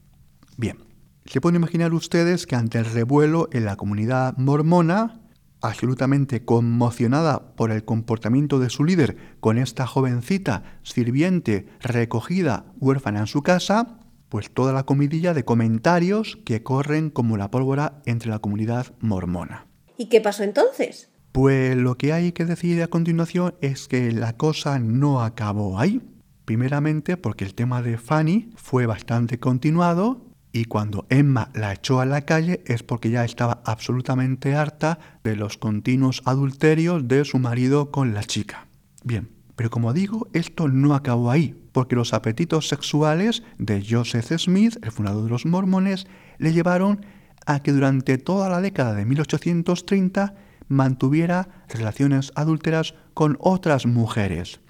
[0.58, 0.78] Bien,
[1.26, 5.22] se pueden imaginar ustedes que ante el revuelo en la comunidad mormona,
[5.62, 13.28] absolutamente conmocionada por el comportamiento de su líder con esta jovencita sirviente recogida huérfana en
[13.28, 18.40] su casa, pues toda la comidilla de comentarios que corren como la pólvora entre la
[18.40, 19.68] comunidad mormona.
[19.98, 21.10] ¿Y qué pasó entonces?
[21.32, 26.02] Pues lo que hay que decir a continuación es que la cosa no acabó ahí.
[26.46, 32.06] Primeramente porque el tema de Fanny fue bastante continuado y cuando Emma la echó a
[32.06, 37.92] la calle es porque ya estaba absolutamente harta de los continuos adulterios de su marido
[37.92, 38.68] con la chica.
[39.04, 44.78] Bien, pero como digo, esto no acabó ahí, porque los apetitos sexuales de Joseph Smith,
[44.82, 47.06] el fundador de los mormones, le llevaron
[47.46, 50.36] a que durante toda la década de 1830
[50.68, 54.62] mantuviera relaciones adúlteras con otras mujeres,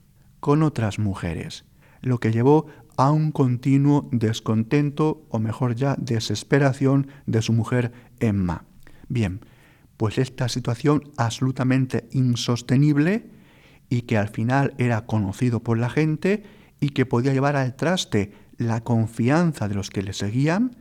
[0.46, 1.66] con otras mujeres,
[2.02, 8.64] lo que llevó a un continuo descontento o mejor ya desesperación de su mujer Emma.
[9.10, 9.40] Bien,
[9.98, 13.28] pues esta situación absolutamente insostenible
[13.90, 16.44] y que al final era conocido por la gente
[16.80, 20.76] y que podía llevar al traste la confianza de los que le seguían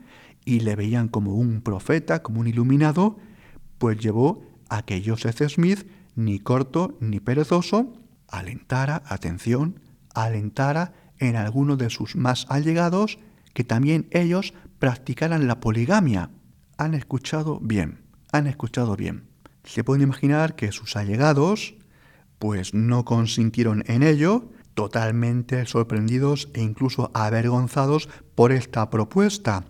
[0.44, 3.16] y le veían como un profeta, como un iluminado,
[3.78, 5.86] pues llevó a que Joseph Smith,
[6.16, 8.03] ni corto ni perezoso,
[8.38, 9.80] alentara, atención,
[10.14, 13.18] alentara en alguno de sus más allegados
[13.52, 16.30] que también ellos practicaran la poligamia.
[16.76, 18.00] Han escuchado bien,
[18.32, 19.24] han escuchado bien.
[19.64, 21.74] Se pueden imaginar que sus allegados
[22.38, 29.64] pues no consintieron en ello, totalmente sorprendidos e incluso avergonzados por esta propuesta.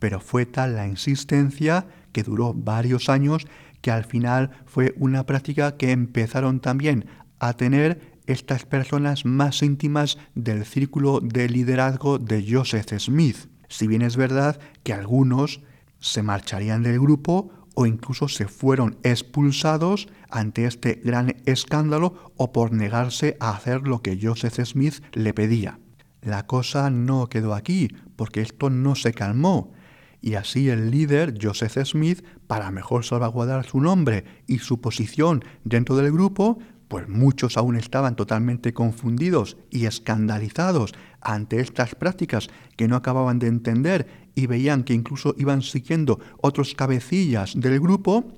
[0.00, 3.46] Pero fue tal la insistencia que duró varios años
[3.80, 7.06] que al final fue una práctica que empezaron también
[7.40, 13.48] a tener estas personas más íntimas del círculo de liderazgo de Joseph Smith.
[13.68, 15.62] Si bien es verdad que algunos
[15.98, 22.72] se marcharían del grupo o incluso se fueron expulsados ante este gran escándalo o por
[22.72, 25.78] negarse a hacer lo que Joseph Smith le pedía.
[26.22, 29.72] La cosa no quedó aquí, porque esto no se calmó,
[30.20, 35.96] y así el líder, Joseph Smith, para mejor salvaguardar su nombre y su posición dentro
[35.96, 36.58] del grupo,
[36.90, 43.46] pues muchos aún estaban totalmente confundidos y escandalizados ante estas prácticas que no acababan de
[43.46, 48.32] entender y veían que incluso iban siguiendo otros cabecillas del grupo,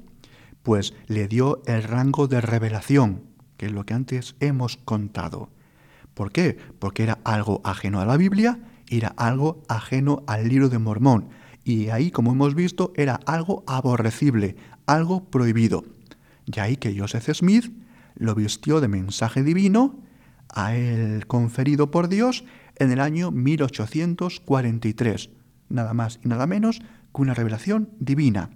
[0.62, 3.22] pues le dio el rango de revelación,
[3.56, 5.48] que es lo que antes hemos contado.
[6.12, 6.58] ¿Por qué?
[6.78, 8.58] Porque era algo ajeno a la Biblia,
[8.90, 11.30] era algo ajeno al libro de Mormón,
[11.64, 15.84] y ahí, como hemos visto, era algo aborrecible, algo prohibido.
[16.44, 17.81] Y ahí que Joseph Smith
[18.14, 20.00] lo vistió de mensaje divino
[20.48, 22.44] a él conferido por Dios
[22.76, 25.30] en el año 1843,
[25.68, 26.80] nada más y nada menos
[27.14, 28.50] que una revelación divina.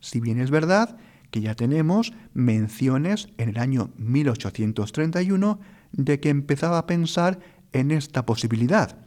[0.00, 0.96] Si bien es verdad
[1.30, 5.60] que ya tenemos menciones en el año 1831
[5.92, 7.38] de que empezaba a pensar
[7.72, 8.98] en esta posibilidad.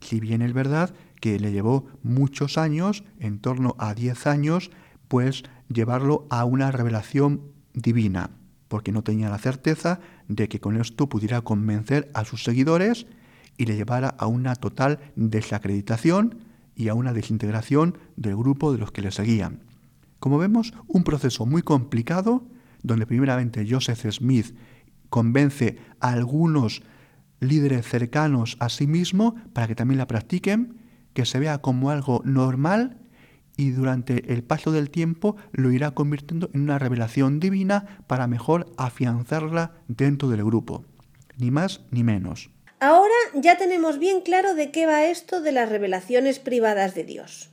[0.00, 4.70] Si bien es verdad que le llevó muchos años, en torno a 10 años,
[5.08, 8.30] pues llevarlo a una revelación divina,
[8.74, 13.06] porque no tenía la certeza de que con esto pudiera convencer a sus seguidores
[13.56, 16.40] y le llevara a una total desacreditación
[16.74, 19.60] y a una desintegración del grupo de los que le seguían.
[20.18, 22.48] Como vemos, un proceso muy complicado,
[22.82, 24.56] donde primeramente Joseph Smith
[25.08, 26.82] convence a algunos
[27.38, 30.78] líderes cercanos a sí mismo para que también la practiquen,
[31.12, 32.98] que se vea como algo normal
[33.56, 38.72] y durante el paso del tiempo lo irá convirtiendo en una revelación divina para mejor
[38.76, 40.84] afianzarla dentro del grupo.
[41.36, 42.50] Ni más ni menos.
[42.80, 47.50] Ahora ya tenemos bien claro de qué va esto de las revelaciones privadas de Dios.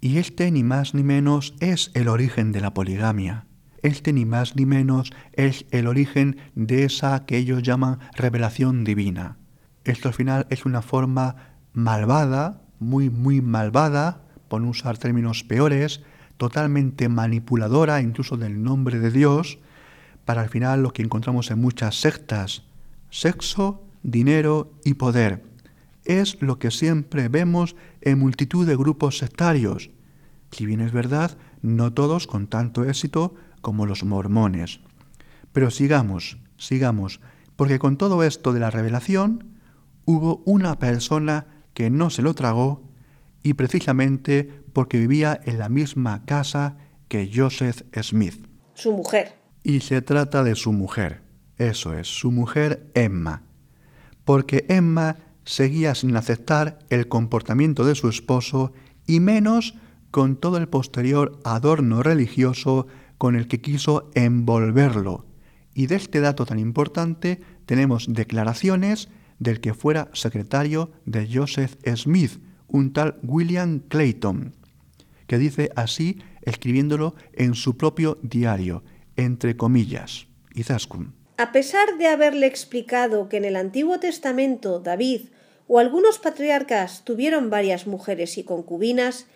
[0.00, 3.46] Y este ni más ni menos es el origen de la poligamia.
[3.82, 9.38] Este ni más ni menos es el origen de esa que ellos llaman revelación divina.
[9.84, 16.02] Esto al final es una forma malvada, muy, muy malvada, por no usar términos peores,
[16.36, 19.58] totalmente manipuladora incluso del nombre de Dios,
[20.24, 22.64] para al final lo que encontramos en muchas sectas,
[23.10, 25.44] sexo, dinero y poder.
[26.04, 29.90] Es lo que siempre vemos en multitud de grupos sectarios.
[30.50, 34.80] Si bien es verdad, no todos con tanto éxito como los mormones.
[35.52, 37.20] Pero sigamos, sigamos,
[37.56, 39.44] porque con todo esto de la revelación,
[40.04, 42.82] hubo una persona que no se lo tragó
[43.44, 46.76] y precisamente porque vivía en la misma casa
[47.06, 48.48] que Joseph Smith.
[48.72, 49.36] Su mujer.
[49.62, 51.22] Y se trata de su mujer,
[51.58, 53.44] eso es, su mujer Emma,
[54.24, 58.72] porque Emma seguía sin aceptar el comportamiento de su esposo
[59.06, 59.74] y menos
[60.10, 62.86] con todo el posterior adorno religioso
[63.18, 65.26] con el que quiso envolverlo.
[65.74, 72.40] Y de este dato tan importante tenemos declaraciones del que fuera secretario de Joseph Smith,
[72.74, 74.52] un tal William Clayton,
[75.28, 78.82] que dice así escribiéndolo en su propio diario,
[79.14, 81.14] entre comillas, Izaskun.
[81.38, 85.20] A pesar de haberle explicado que en el Antiguo Testamento David
[85.68, 89.28] o algunos patriarcas tuvieron varias mujeres y concubinas,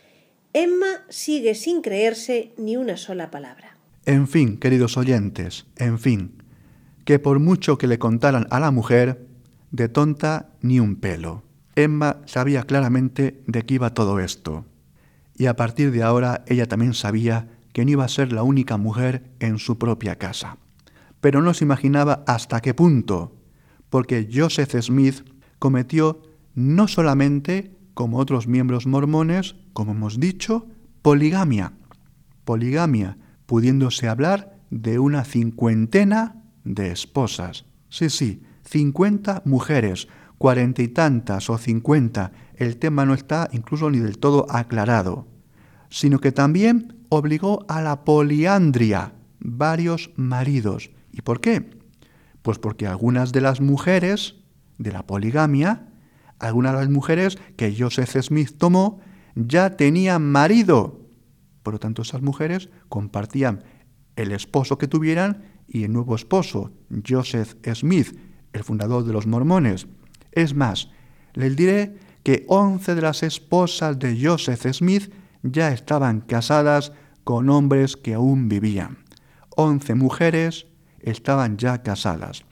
[0.52, 3.76] Emma sigue sin creerse ni una sola palabra.
[4.04, 6.42] En fin, queridos oyentes, en fin,
[7.04, 9.28] que por mucho que le contaran a la mujer,
[9.70, 11.47] de tonta ni un pelo.
[11.78, 14.64] Emma sabía claramente de qué iba todo esto.
[15.34, 18.76] Y a partir de ahora ella también sabía que no iba a ser la única
[18.76, 20.58] mujer en su propia casa
[21.20, 23.36] pero no se imaginaba hasta qué punto,
[23.90, 25.24] porque Joseph Smith
[25.58, 26.22] cometió
[26.54, 30.66] no solamente, como otros miembros mormones, como hemos dicho,
[31.02, 31.72] poligamia,
[32.44, 37.64] poligamia, pudiéndose hablar de una cincuentena de esposas.
[37.88, 40.08] Sí, sí, cincuenta mujeres,
[40.38, 45.26] cuarenta y tantas o cincuenta, el tema no está incluso ni del todo aclarado,
[45.90, 51.68] sino que también obligó a la poliandria, varios maridos, ¿Y por qué?
[52.42, 54.36] Pues porque algunas de las mujeres
[54.78, 55.88] de la poligamia,
[56.38, 59.00] algunas de las mujeres que Joseph Smith tomó,
[59.34, 61.00] ya tenían marido.
[61.64, 63.64] Por lo tanto, esas mujeres compartían
[64.14, 66.70] el esposo que tuvieran y el nuevo esposo,
[67.06, 68.16] Joseph Smith,
[68.52, 69.88] el fundador de los mormones.
[70.38, 70.88] Es más,
[71.34, 75.12] les diré que 11 de las esposas de Joseph Smith
[75.42, 76.92] ya estaban casadas
[77.24, 78.98] con hombres que aún vivían.
[79.56, 80.68] 11 mujeres,
[81.00, 82.44] estaban ya casadas.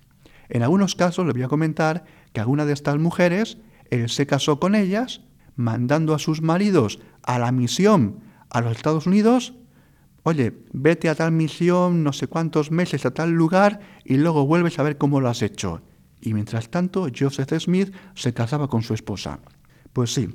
[0.49, 3.59] En algunos casos le voy a comentar que alguna de estas mujeres,
[3.91, 5.20] él se casó con ellas,
[5.55, 8.18] mandando a sus maridos a la misión
[8.51, 9.55] a los Estados Unidos,
[10.24, 14.80] oye, vete a tal misión, no sé cuántos meses a tal lugar y luego vuelves
[14.80, 15.82] a ver cómo lo has hecho.
[16.20, 19.40] Y mientras tanto, Joseph Smith se casaba con su esposa.
[19.92, 20.28] Pues sí,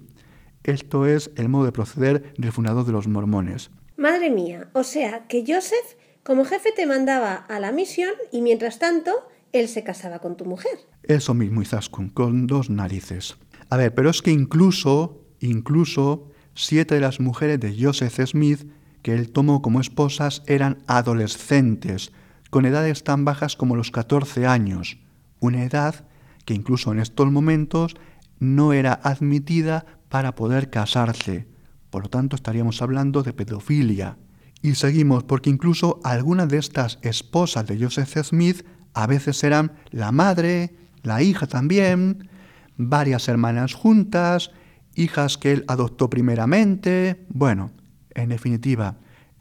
[0.63, 3.71] esto es el modo de proceder del fundador de los mormones.
[3.97, 8.77] Madre mía, o sea que Joseph como jefe te mandaba a la misión y mientras
[8.77, 9.11] tanto
[9.53, 10.71] él se casaba con tu mujer.
[11.03, 13.37] Eso mismo, Izaskun, con dos narices.
[13.69, 18.67] A ver, pero es que incluso, incluso, siete de las mujeres de Joseph Smith
[19.01, 22.11] que él tomó como esposas eran adolescentes,
[22.49, 24.99] con edades tan bajas como los 14 años,
[25.41, 26.05] una edad
[26.45, 27.95] que incluso en estos momentos
[28.39, 31.47] no era admitida para poder casarse.
[31.89, 34.17] Por lo tanto, estaríamos hablando de pedofilia.
[34.61, 40.11] Y seguimos porque incluso algunas de estas esposas de Joseph Smith a veces eran la
[40.11, 42.29] madre, la hija también,
[42.77, 44.51] varias hermanas juntas,
[44.95, 47.25] hijas que él adoptó primeramente.
[47.29, 47.71] Bueno,
[48.13, 48.97] en definitiva,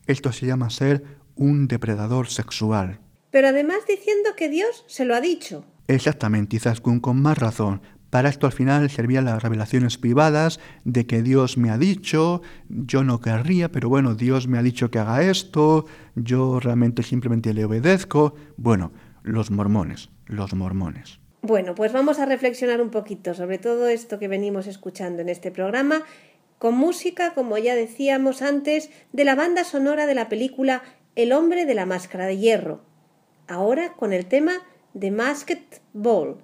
[0.06, 3.00] esto se llama ser un depredador sexual.
[3.30, 5.64] Pero además diciendo que Dios se lo ha dicho.
[5.90, 11.22] Exactamente, quizás con más razón, Para esto al final servían las revelaciones privadas de que
[11.22, 15.22] Dios me ha dicho, yo no querría, pero bueno, Dios me ha dicho que haga
[15.22, 15.86] esto,
[16.16, 18.34] yo realmente simplemente le obedezco.
[18.56, 18.90] Bueno,
[19.22, 21.20] los mormones, los mormones.
[21.42, 25.52] Bueno, pues vamos a reflexionar un poquito sobre todo esto que venimos escuchando en este
[25.52, 26.02] programa,
[26.58, 30.82] con música, como ya decíamos antes, de la banda sonora de la película
[31.14, 32.80] El hombre de la máscara de hierro.
[33.46, 34.52] Ahora con el tema
[34.92, 36.36] de Masked Ball.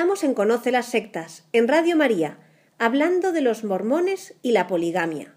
[0.00, 2.38] Estamos en Conoce las Sectas, en Radio María,
[2.78, 5.34] hablando de los mormones y la poligamia.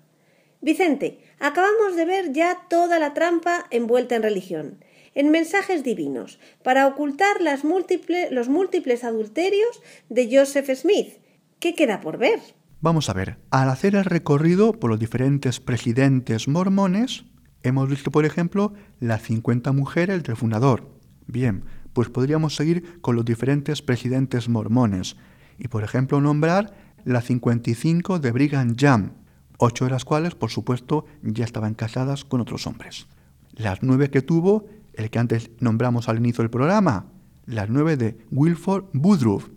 [0.62, 4.86] Vicente, acabamos de ver ya toda la trampa envuelta en religión,
[5.16, 11.18] en mensajes divinos, para ocultar los múltiples adulterios de Joseph Smith.
[11.60, 12.40] ¿Qué queda por ver?
[12.80, 17.26] Vamos a ver, al hacer el recorrido por los diferentes presidentes mormones,
[17.64, 20.88] hemos visto, por ejemplo, las 50 mujeres del fundador.
[21.28, 25.16] Bien, pues podríamos seguir con los diferentes presidentes mormones
[25.58, 26.74] y, por ejemplo, nombrar
[27.06, 29.12] las 55 de Brigham Young,
[29.58, 33.08] ocho de las cuales, por supuesto, ya estaban casadas con otros hombres.
[33.54, 37.08] Las nueve que tuvo el que antes nombramos al inicio del programa,
[37.46, 39.50] las nueve de Wilford Woodruff,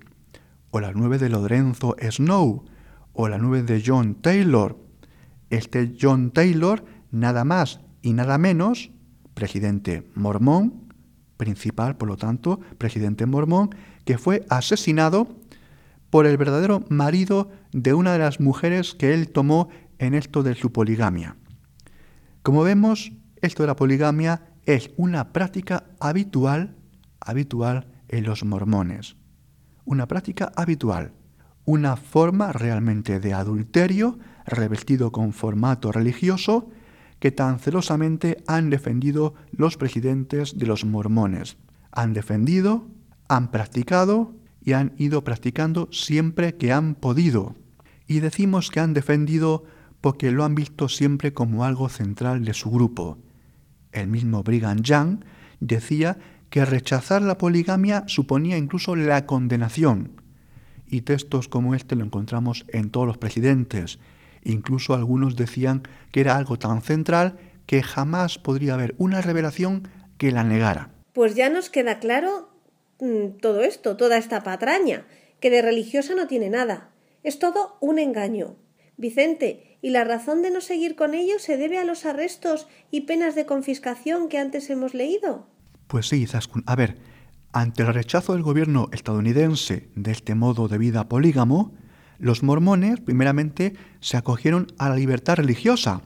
[0.70, 2.64] o las nueve de Lorenzo Snow,
[3.12, 4.78] o las nueve de John Taylor.
[5.49, 8.91] Este John Taylor, nada más y nada menos,
[9.34, 10.86] presidente mormón,
[11.37, 13.74] principal, por lo tanto, presidente mormón,
[14.05, 15.28] que fue asesinado
[16.11, 19.68] por el verdadero marido de una de las mujeres que él tomó
[19.99, 21.37] en esto de su poligamia.
[22.43, 26.76] Como vemos, esto de la poligamia es una práctica habitual,
[27.20, 29.16] habitual en los mormones.
[29.84, 31.12] Una práctica habitual,
[31.64, 36.70] una forma realmente de adulterio revestido con formato religioso
[37.18, 41.56] que tan celosamente han defendido los presidentes de los mormones.
[41.92, 42.86] Han defendido,
[43.28, 47.54] han practicado y han ido practicando siempre que han podido.
[48.06, 49.64] Y decimos que han defendido
[50.00, 53.18] porque lo han visto siempre como algo central de su grupo.
[53.92, 55.20] El mismo Brigham Young
[55.60, 56.18] decía
[56.50, 60.20] que rechazar la poligamia suponía incluso la condenación.
[60.86, 63.98] Y textos como este lo encontramos en todos los presidentes,
[64.47, 65.82] Incluso algunos decían
[66.12, 67.36] que era algo tan central
[67.66, 69.88] que jamás podría haber una revelación
[70.18, 70.90] que la negara.
[71.12, 72.49] Pues ya nos queda claro
[73.01, 75.05] mm, todo esto, toda esta patraña,
[75.40, 76.90] que de religiosa no tiene nada.
[77.24, 78.55] Es todo un engaño.
[78.97, 83.03] Vicente, ¿y la razón de no seguir con ello se debe a los arrestos y
[83.03, 85.49] penas de confiscación que antes hemos leído?
[85.88, 86.62] Pues sí, Zaskun.
[86.66, 86.97] A ver,
[87.53, 91.74] ante el rechazo del gobierno estadounidense de este modo de vida polígamo,
[92.18, 96.02] los mormones, primeramente, se acogieron a la libertad religiosa,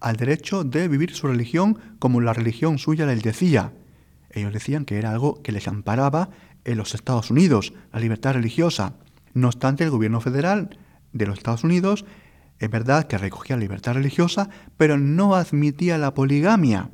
[0.00, 3.72] al derecho de vivir su religión como la religión suya les decía.
[4.30, 6.30] Ellos decían que era algo que les amparaba
[6.64, 8.94] en los Estados Unidos, la libertad religiosa.
[9.34, 10.78] No obstante, el gobierno federal
[11.12, 12.04] de los Estados Unidos
[12.58, 16.90] es verdad que recogía la libertad religiosa, pero no admitía la poligamia.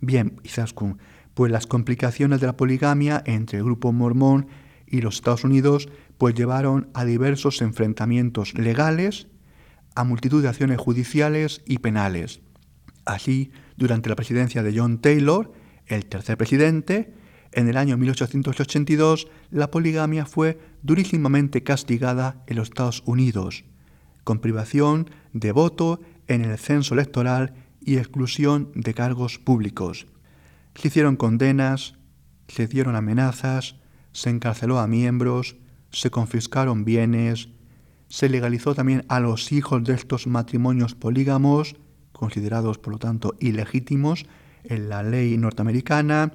[0.00, 0.98] Bien, Isaskun,
[1.34, 4.46] pues las complicaciones de la poligamia entre el grupo mormón
[4.86, 5.88] y los Estados Unidos
[6.18, 9.26] pues llevaron a diversos enfrentamientos legales,
[9.94, 12.40] a multitud de acciones judiciales y penales.
[13.04, 15.52] Así, durante la presidencia de John Taylor,
[15.86, 17.14] el tercer presidente,
[17.52, 23.64] en el año 1882 la poligamia fue durísimamente castigada en los Estados Unidos,
[24.24, 30.06] con privación de voto en el censo electoral y exclusión de cargos públicos.
[30.74, 31.94] Se hicieron condenas,
[32.48, 33.76] se dieron amenazas,
[34.12, 35.56] se encarceló a miembros,
[35.94, 37.48] se confiscaron bienes,
[38.08, 41.76] se legalizó también a los hijos de estos matrimonios polígamos,
[42.12, 44.26] considerados por lo tanto ilegítimos
[44.64, 46.32] en la ley norteamericana,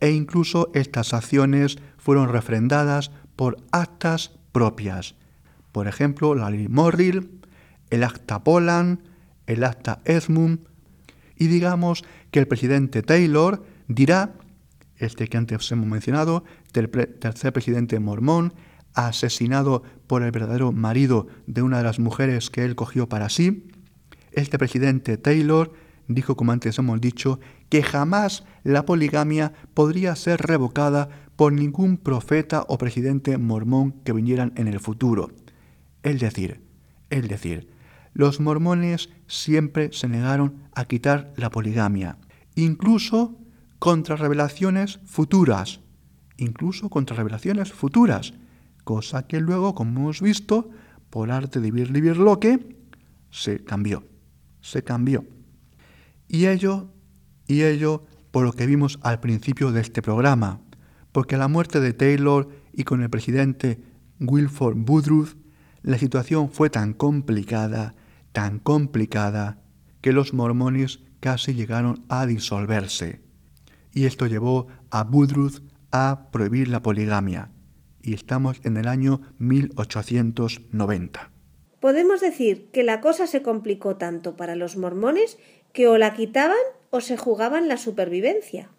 [0.00, 5.14] e incluso estas acciones fueron refrendadas por actas propias.
[5.72, 7.30] Por ejemplo, la ley Morrill,
[7.90, 9.00] el acta Poland,
[9.46, 10.60] el acta Edmund,
[11.36, 14.34] y digamos que el presidente Taylor dirá,
[14.96, 18.52] este que antes hemos mencionado, tercer presidente mormón,
[18.94, 23.68] asesinado por el verdadero marido de una de las mujeres que él cogió para sí,
[24.32, 25.72] este presidente Taylor
[26.08, 32.64] dijo, como antes hemos dicho, que jamás la poligamia podría ser revocada por ningún profeta
[32.68, 35.30] o presidente mormón que vinieran en el futuro.
[36.02, 36.60] Es decir,
[37.10, 37.70] es decir,
[38.12, 42.18] los mormones siempre se negaron a quitar la poligamia,
[42.56, 43.38] incluso
[43.78, 45.80] contra revelaciones futuras,
[46.36, 48.34] incluso contra revelaciones futuras,
[48.84, 50.70] cosa que luego, como hemos visto,
[51.10, 52.76] por arte de vivir lo que
[53.30, 54.04] se cambió,
[54.60, 55.24] se cambió.
[56.28, 56.92] Y ello,
[57.46, 60.60] y ello por lo que vimos al principio de este programa,
[61.12, 63.82] porque la muerte de Taylor y con el presidente
[64.20, 65.34] Wilford Woodruff,
[65.82, 67.94] la situación fue tan complicada,
[68.32, 69.62] tan complicada,
[70.00, 73.22] que los mormones casi llegaron a disolverse.
[73.92, 75.60] Y esto llevó a Woodruff
[75.90, 77.50] a prohibir la poligamia.
[78.02, 81.30] Y estamos en el año 1890.
[81.80, 85.38] Podemos decir que la cosa se complicó tanto para los mormones
[85.72, 86.58] que o la quitaban
[86.90, 88.70] o se jugaban la supervivencia.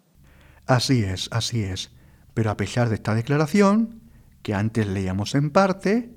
[0.66, 1.90] Así es, así es.
[2.34, 4.00] Pero a pesar de esta declaración,
[4.42, 6.10] que antes leíamos en parte,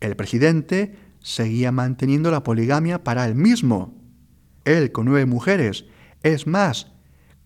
[0.00, 3.94] el presidente seguía manteniendo la poligamia para él mismo.
[4.64, 5.84] Él con nueve mujeres.
[6.22, 6.92] Es más,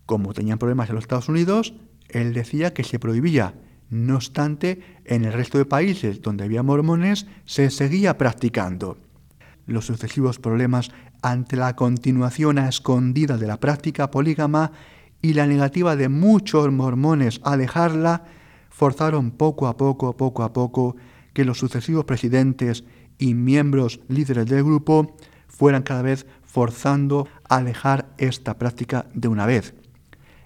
[0.05, 1.75] como tenían problemas en los Estados Unidos,
[2.09, 3.55] él decía que se prohibía.
[3.95, 8.97] No obstante, en el resto de países donde había mormones se seguía practicando.
[9.67, 10.91] Los sucesivos problemas
[11.21, 14.73] ante la continuación a escondida de la práctica polígama
[15.21, 18.25] y la negativa de muchos mormones a dejarla,
[18.69, 20.97] forzaron poco a poco, poco a poco,
[21.31, 22.83] que los sucesivos presidentes
[23.17, 25.15] y miembros líderes del grupo
[25.47, 29.73] fueran cada vez forzando a dejar esta práctica de una vez.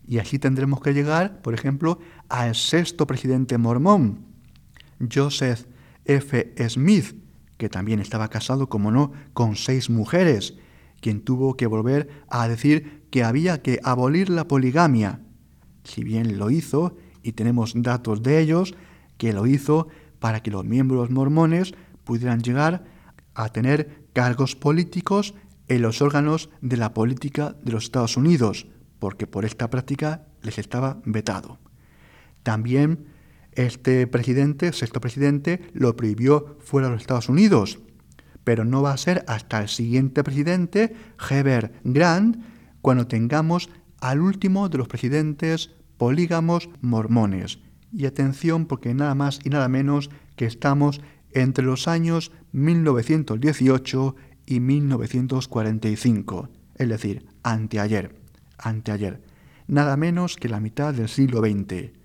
[0.09, 4.25] Y así tendremos que llegar, por ejemplo, al sexto presidente mormón,
[5.11, 5.65] Joseph
[6.05, 6.53] F.
[6.69, 7.15] Smith,
[7.57, 10.55] que también estaba casado, como no, con seis mujeres,
[11.01, 15.21] quien tuvo que volver a decir que había que abolir la poligamia.
[15.83, 18.75] Si bien lo hizo, y tenemos datos de ellos,
[19.17, 19.87] que lo hizo
[20.19, 21.73] para que los miembros mormones
[22.03, 22.85] pudieran llegar
[23.33, 25.33] a tener cargos políticos
[25.67, 28.67] en los órganos de la política de los Estados Unidos,
[28.99, 31.59] porque por esta práctica les estaba vetado.
[32.43, 33.05] También
[33.53, 37.79] este presidente, sexto presidente, lo prohibió fuera de los Estados Unidos,
[38.43, 40.95] pero no va a ser hasta el siguiente presidente,
[41.29, 42.37] Heber Grant,
[42.81, 43.69] cuando tengamos
[43.99, 47.59] al último de los presidentes polígamos mormones.
[47.91, 54.15] Y atención porque nada más y nada menos que estamos entre los años 1918
[54.45, 58.15] y 1945, es decir, anteayer,
[58.57, 59.21] anteayer,
[59.67, 61.98] nada menos que la mitad del siglo XX.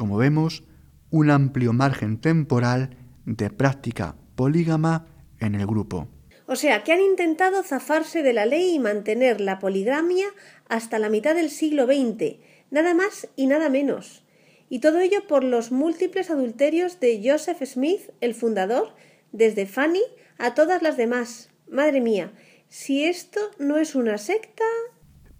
[0.00, 0.64] Como vemos,
[1.10, 2.96] un amplio margen temporal
[3.26, 5.06] de práctica polígama
[5.40, 6.08] en el grupo.
[6.46, 10.24] O sea, que han intentado zafarse de la ley y mantener la poligamia
[10.70, 12.38] hasta la mitad del siglo XX,
[12.70, 14.24] nada más y nada menos.
[14.70, 18.94] Y todo ello por los múltiples adulterios de Joseph Smith, el fundador,
[19.32, 20.00] desde Fanny
[20.38, 21.50] a todas las demás.
[21.68, 22.32] Madre mía,
[22.70, 24.64] si esto no es una secta.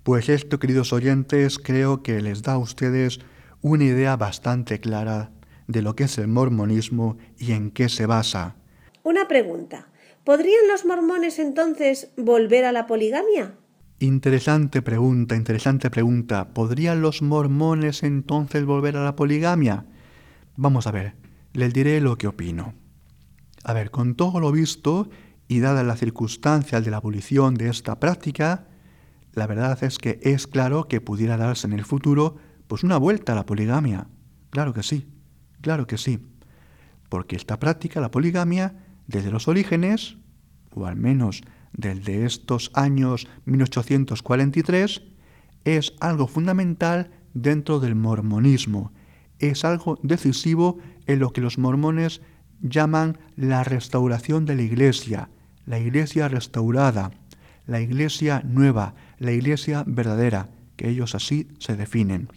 [0.02, 3.20] Pues esto, queridos oyentes, creo que les da a ustedes
[3.62, 5.30] una idea bastante clara
[5.66, 8.56] de lo que es el mormonismo y en qué se basa.
[9.02, 9.88] Una pregunta.
[10.24, 13.54] ¿Podrían los mormones entonces volver a la poligamia?
[13.98, 16.48] Interesante pregunta, interesante pregunta.
[16.54, 19.86] ¿Podrían los mormones entonces volver a la poligamia?
[20.56, 21.14] Vamos a ver,
[21.52, 22.74] les diré lo que opino.
[23.62, 25.08] A ver, con todo lo visto
[25.48, 28.68] y dadas las circunstancias de la abolición de esta práctica,
[29.32, 32.36] la verdad es que es claro que pudiera darse en el futuro
[32.70, 34.06] pues una vuelta a la poligamia.
[34.50, 35.08] Claro que sí.
[35.60, 36.20] Claro que sí,
[37.08, 38.76] porque esta práctica, la poligamia,
[39.08, 40.18] desde los orígenes,
[40.72, 41.42] o al menos
[41.72, 45.02] desde estos años 1843,
[45.64, 48.92] es algo fundamental dentro del mormonismo,
[49.40, 52.22] es algo decisivo en lo que los mormones
[52.60, 55.28] llaman la restauración de la iglesia,
[55.66, 57.10] la iglesia restaurada,
[57.66, 62.28] la iglesia nueva, la iglesia verdadera, que ellos así se definen.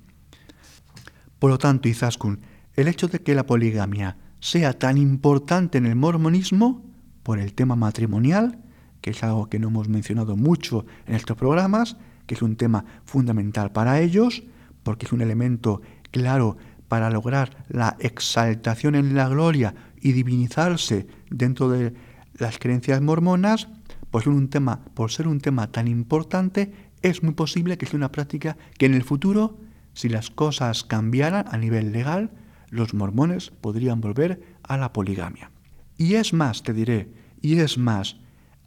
[1.43, 2.39] Por lo tanto, Izaskun,
[2.73, 6.85] el hecho de que la poligamia sea tan importante en el mormonismo,
[7.21, 8.59] por el tema matrimonial,
[9.01, 12.85] que es algo que no hemos mencionado mucho en estos programas, que es un tema
[13.03, 14.43] fundamental para ellos,
[14.83, 15.81] porque es un elemento
[16.11, 16.55] claro
[16.87, 21.93] para lograr la exaltación en la gloria y divinizarse dentro de
[22.35, 23.67] las creencias mormonas,
[24.11, 26.71] pues un tema, por ser un tema tan importante,
[27.01, 29.57] es muy posible que sea una práctica que en el futuro,
[29.93, 32.31] si las cosas cambiaran a nivel legal,
[32.69, 35.51] los mormones podrían volver a la poligamia.
[35.97, 38.17] Y es más, te diré, y es más,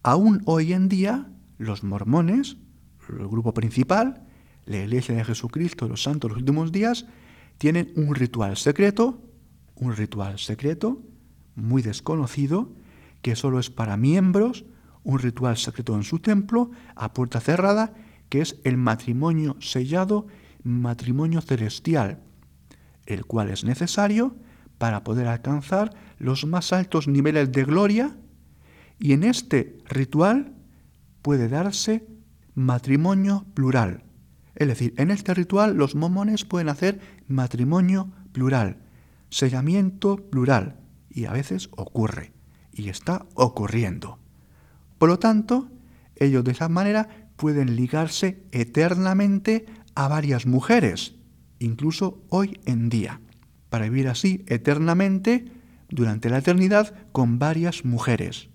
[0.02, 2.56] aún hoy en día los mormones,
[3.08, 4.22] el grupo principal,
[4.64, 7.06] la Iglesia de Jesucristo, los santos de los últimos días,
[7.58, 9.22] tienen un ritual secreto,
[9.76, 11.02] un ritual secreto,
[11.54, 12.72] muy desconocido,
[13.22, 14.64] que solo es para miembros,
[15.02, 17.94] un ritual secreto en su templo, a puerta cerrada,
[18.28, 20.26] que es el matrimonio sellado,
[20.66, 22.18] matrimonio celestial,
[23.06, 24.36] el cual es necesario
[24.78, 28.16] para poder alcanzar los más altos niveles de gloria,
[28.98, 30.54] y en este ritual
[31.22, 32.06] puede darse
[32.54, 34.02] matrimonio plural.
[34.54, 38.78] Es decir, en este ritual los momones pueden hacer matrimonio plural,
[39.30, 42.32] sellamiento plural, y a veces ocurre,
[42.72, 44.18] y está ocurriendo.
[44.98, 45.70] Por lo tanto,
[46.16, 49.66] ellos de esa manera pueden ligarse eternamente
[49.96, 51.16] a varias mujeres,
[51.58, 53.20] incluso hoy en día,
[53.70, 55.46] para vivir así eternamente
[55.88, 58.48] durante la eternidad con varias mujeres.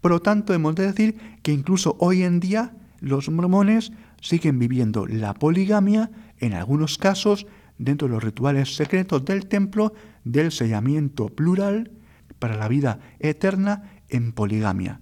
[0.00, 5.06] Por lo tanto, hemos de decir que incluso hoy en día los mormones siguen viviendo
[5.06, 7.46] la poligamia, en algunos casos,
[7.76, 9.92] dentro de los rituales secretos del templo
[10.24, 11.90] del sellamiento plural
[12.38, 15.00] para la vida eterna en poligamia.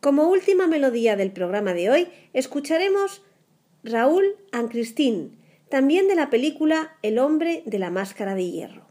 [0.00, 3.22] Como última melodía del programa de hoy, escucharemos
[3.86, 4.70] Raúl and
[5.68, 8.86] también de la película El hombre de la máscara de hierro.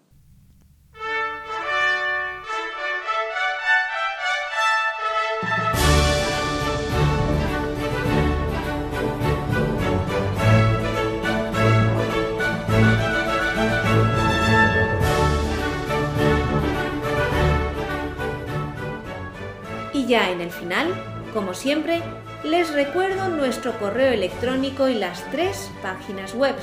[19.91, 20.93] Y ya en el final,
[21.33, 22.03] como siempre,
[22.43, 26.55] les recuerdo nuestro correo electrónico y las tres páginas web.